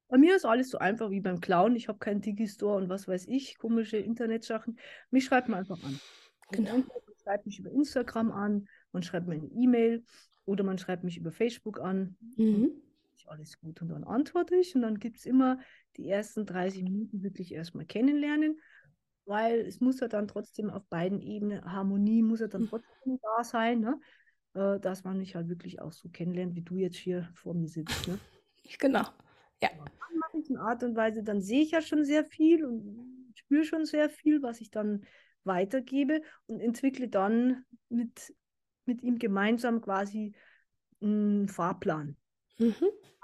[0.08, 1.76] Bei mir ist alles so einfach wie beim Clown.
[1.76, 4.78] Ich habe keinen Digistore und was weiß ich, komische Internetsachen.
[5.10, 6.00] Mich schreibt man einfach an.
[6.52, 6.78] Genau.
[6.78, 6.86] Man
[7.24, 10.04] schreibt mich über Instagram an, man schreibt mir eine E-Mail
[10.46, 12.18] oder man schreibt mich über Facebook an.
[12.36, 12.72] Mhm.
[13.16, 13.82] Ist alles gut.
[13.82, 15.60] Und dann antworte ich und dann gibt es immer
[15.96, 18.60] die ersten 30 Minuten wirklich erstmal kennenlernen,
[19.26, 22.68] weil es muss ja dann trotzdem auf beiden Ebenen, Harmonie muss ja dann Mhm.
[22.70, 24.00] trotzdem da sein, ne?
[24.54, 27.68] Äh, dass man mich halt wirklich auch so kennenlernt, wie du jetzt hier vor mir
[27.68, 28.08] sitzt.
[28.08, 28.20] Ne?
[28.80, 29.04] Genau.
[29.62, 29.70] Ja.
[29.70, 33.34] Dann mache ich in Art und Weise, dann sehe ich ja schon sehr viel und
[33.36, 35.04] spüre schon sehr viel, was ich dann
[35.44, 38.34] weitergebe und entwickle dann mit,
[38.86, 40.34] mit ihm gemeinsam quasi
[41.02, 42.16] einen Fahrplan.
[42.60, 42.76] Mhm.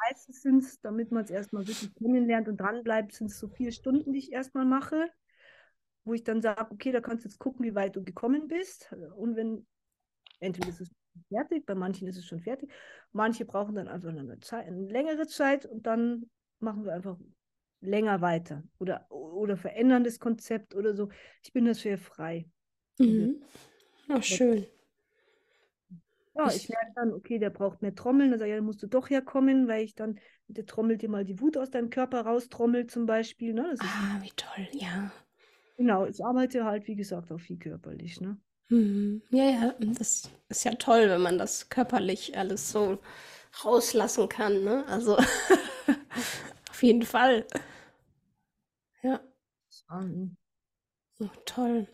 [0.09, 3.71] Meistens sind es, damit man es erstmal wirklich kennenlernt und dranbleibt, sind es so vier
[3.71, 5.09] Stunden, die ich erstmal mache,
[6.07, 8.93] wo ich dann sage, okay, da kannst du jetzt gucken, wie weit du gekommen bist.
[9.15, 9.67] Und wenn,
[10.39, 10.89] entweder ist es
[11.29, 12.71] fertig, bei manchen ist es schon fertig,
[13.11, 16.29] manche brauchen dann einfach eine, Zeit, eine längere Zeit und dann
[16.59, 17.17] machen wir einfach
[17.81, 21.09] länger weiter oder, oder verändern das Konzept oder so.
[21.43, 22.49] Ich bin dafür frei.
[22.97, 23.41] Mhm.
[24.09, 24.65] Oh, schön.
[26.35, 28.29] Ja, Ich- merke dann, okay, der braucht mehr Trommeln.
[28.31, 31.09] Dann sage ich, ja, dann musst du doch herkommen, weil ich dann, der trommelt dir
[31.09, 33.53] mal die Wut aus deinem Körper raustrommelt zum Beispiel.
[33.53, 33.63] Ne?
[33.71, 35.11] Das ist, Ah, wie toll, ja.
[35.77, 38.21] Genau, ich arbeite halt, wie gesagt, auch viel körperlich.
[38.21, 38.37] Ne?
[38.69, 39.21] Mhm.
[39.31, 42.99] Ja, ja, das ist ja toll, wenn man das körperlich alles so
[43.63, 44.85] rauslassen kann, ne?
[44.87, 45.17] Also
[46.69, 47.45] auf jeden Fall.
[49.03, 49.21] Ja.
[49.91, 50.37] Ähm,
[51.21, 51.87] Oh, toll.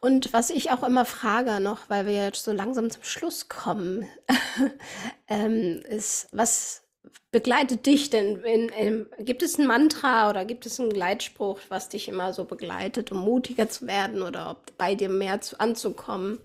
[0.00, 4.08] Und was ich auch immer frage noch, weil wir jetzt so langsam zum Schluss kommen,
[5.28, 6.87] ähm, ist, was
[7.30, 8.36] begleitet dich denn?
[8.42, 12.44] In, in, gibt es ein Mantra oder gibt es einen Gleitspruch, was dich immer so
[12.44, 16.38] begleitet, um mutiger zu werden oder ob bei dir mehr zu, anzukommen?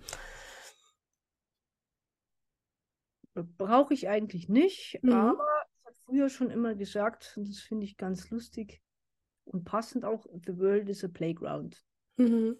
[3.34, 5.12] Brauche ich eigentlich nicht, Mhm.
[5.12, 8.80] aber ich habe früher schon immer gesagt, und das finde ich ganz lustig
[9.44, 11.84] und passend auch, The World is a Playground.
[12.16, 12.58] Mhm.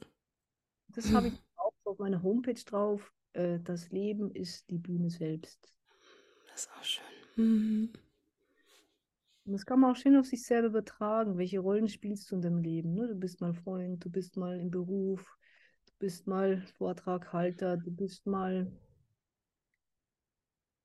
[0.88, 3.12] Das habe ich auch auf meiner Homepage drauf.
[3.32, 5.72] Äh, das Leben ist die Bühne selbst.
[6.50, 7.04] Das ist auch schön.
[7.36, 7.92] Mhm.
[9.44, 11.36] Und das kann man auch schön auf sich selber übertragen.
[11.36, 12.94] Welche Rollen spielst du in deinem Leben?
[12.94, 13.08] Ne?
[13.08, 15.36] Du bist mal Freund, du bist mal im Beruf,
[15.86, 18.72] du bist mal Vortraghalter, du bist mal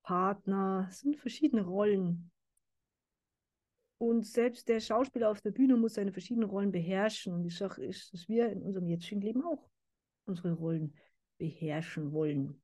[0.02, 0.88] Partner.
[0.90, 2.30] Es sind verschiedene Rollen.
[3.96, 7.32] Und selbst der Schauspieler auf der Bühne muss seine verschiedenen Rollen beherrschen.
[7.32, 9.70] Und die Sache ist, dass wir in unserem jetzigen Leben auch
[10.26, 10.94] unsere Rollen
[11.38, 12.60] beherrschen wollen.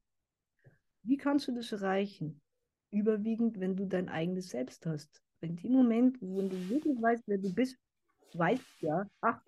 [1.02, 2.42] Wie kannst du das erreichen?
[2.90, 5.22] Überwiegend, wenn du dein eigenes Selbst hast.
[5.40, 7.76] In dem Moment, wo du wirklich weißt, wer du bist,
[8.34, 9.40] weißt ja, ach,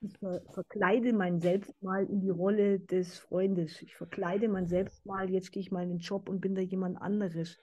[0.00, 3.82] ich ver verkleide mein Selbst mal in die Rolle des Freundes.
[3.82, 6.60] Ich verkleide mein Selbst mal, jetzt gehe ich mal in den Job und bin da
[6.60, 7.58] jemand anderes.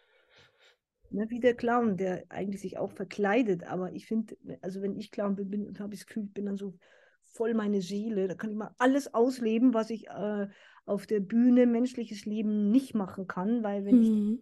[1.11, 3.63] Ne, wie der Clown, der eigentlich sich auch verkleidet.
[3.63, 6.45] Aber ich finde, also wenn ich Clown bin, bin habe ich das Gefühl, ich bin
[6.45, 6.75] dann so
[7.23, 8.27] voll meine Seele.
[8.27, 10.47] Da kann ich mal alles ausleben, was ich äh,
[10.85, 13.63] auf der Bühne menschliches Leben nicht machen kann.
[13.63, 14.39] Weil wenn ich Mhm.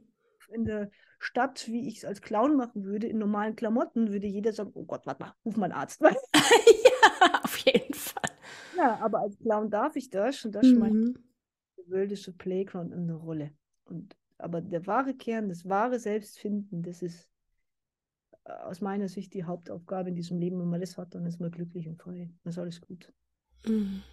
[0.49, 0.89] In der
[1.19, 4.85] Stadt, wie ich es als Clown machen würde, in normalen Klamotten, würde jeder sagen, oh
[4.85, 6.01] Gott, warte mal, ruf mal einen Arzt.
[6.01, 8.31] ja, auf jeden Fall.
[8.75, 11.15] ja, aber als Clown darf ich das und das Mhm.
[11.77, 13.51] der worldische Playground eine Rolle.
[13.85, 17.29] Und, aber der wahre Kern, das wahre Selbstfinden, das ist
[18.45, 20.59] äh, aus meiner Sicht die Hauptaufgabe in diesem Leben.
[20.59, 22.29] Wenn man das hat, dann ist man glücklich und frei.
[22.43, 23.11] Dann ist alles gut.
[23.65, 24.03] Mhm.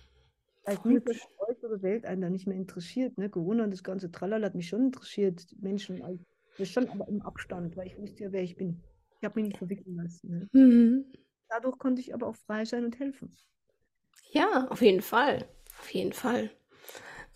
[0.64, 1.00] Dass die
[1.38, 3.18] äußere Welt einen da nicht mehr interessiert.
[3.18, 3.28] Ne?
[3.28, 5.46] Corona und das ganze Tralala hat mich schon interessiert.
[5.60, 6.18] Menschen, also,
[6.58, 8.80] das schon aber im Abstand, weil ich wusste ja, wer ich bin.
[9.18, 10.30] Ich habe mich nicht verwickeln lassen.
[10.30, 10.48] Ne?
[10.52, 11.04] Mhm.
[11.48, 13.36] Dadurch konnte ich aber auch frei sein und helfen.
[14.30, 15.46] Ja, auf jeden Fall.
[15.80, 16.50] Auf jeden Fall.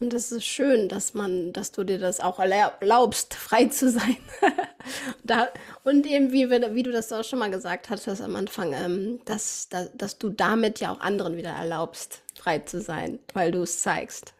[0.00, 4.16] Und das ist schön, dass man, dass du dir das auch erlaubst, frei zu sein.
[5.24, 5.48] da,
[5.82, 9.68] und eben, wie, wie du das auch schon mal gesagt hattest am Anfang, ähm, dass,
[9.68, 13.82] dass, dass du damit ja auch anderen wieder erlaubst, frei zu sein, weil du es
[13.82, 14.34] zeigst.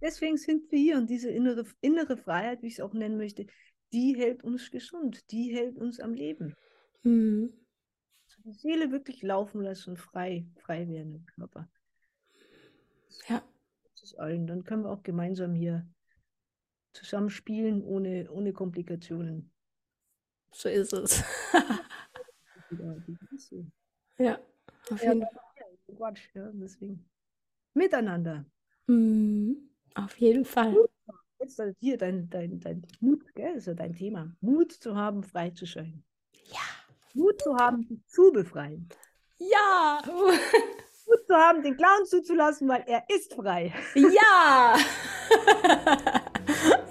[0.00, 3.46] Deswegen sind wir hier und diese innere, innere Freiheit, wie ich es auch nennen möchte,
[3.92, 6.54] die hält uns gesund, die hält uns am Leben.
[7.02, 7.52] Mhm.
[8.44, 11.68] Die Seele wirklich laufen lassen und frei, frei werden im Körper.
[13.28, 13.42] Ja.
[13.90, 14.46] Das ist allen.
[14.46, 15.84] Dann können wir auch gemeinsam hier
[16.92, 19.50] zusammen spielen, ohne, ohne Komplikationen.
[20.52, 21.24] So ist es.
[24.18, 24.38] Ja,
[24.90, 25.30] Auf jeden Fall.
[25.58, 27.08] Ja, Quatsch, ja, deswegen.
[27.76, 28.46] Miteinander.
[28.86, 29.68] Mhm.
[29.94, 30.74] Auf jeden Fall.
[31.38, 34.32] Jetzt hier dein, dein, dein Mut, gell, ist ja dein Thema.
[34.40, 36.02] Mut zu haben, frei zu sein.
[36.46, 36.60] Ja.
[37.12, 38.88] Mut zu haben, zu befreien.
[39.36, 40.00] Ja.
[40.06, 43.74] Mut zu haben, den Clown zuzulassen, weil er ist frei.
[43.94, 44.76] Ja.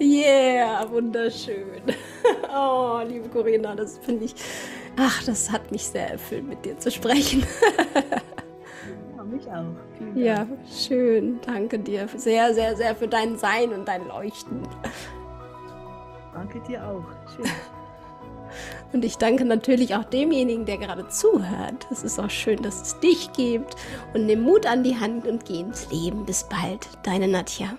[0.00, 1.82] yeah, wunderschön.
[2.54, 4.34] Oh, liebe Corinna, das finde ich,
[4.96, 7.44] ach, das hat mich sehr erfüllt, mit dir zu sprechen.
[9.46, 9.96] Ja, mich auch.
[9.98, 10.58] Vielen Ja, Dank.
[10.68, 11.40] schön.
[11.44, 14.62] Danke dir sehr, sehr, sehr für dein Sein und dein Leuchten.
[16.34, 17.04] Danke dir auch.
[17.34, 17.46] Schön.
[18.92, 21.86] Und ich danke natürlich auch demjenigen, der gerade zuhört.
[21.90, 23.74] Es ist auch schön, dass es dich gibt.
[24.14, 26.24] Und nimm Mut an die Hand und geh ins Leben.
[26.24, 27.76] Bis bald, deine Nadja.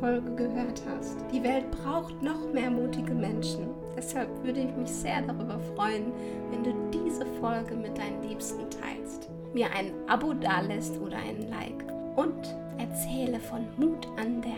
[0.00, 1.16] Folge gehört hast.
[1.32, 3.68] Die Welt braucht noch mehr mutige Menschen.
[3.96, 6.12] Deshalb würde ich mich sehr darüber freuen,
[6.50, 11.84] wenn du diese Folge mit deinen Liebsten teilst, mir ein Abo dalässt oder einen Like
[12.16, 14.52] und erzähle von Mut an der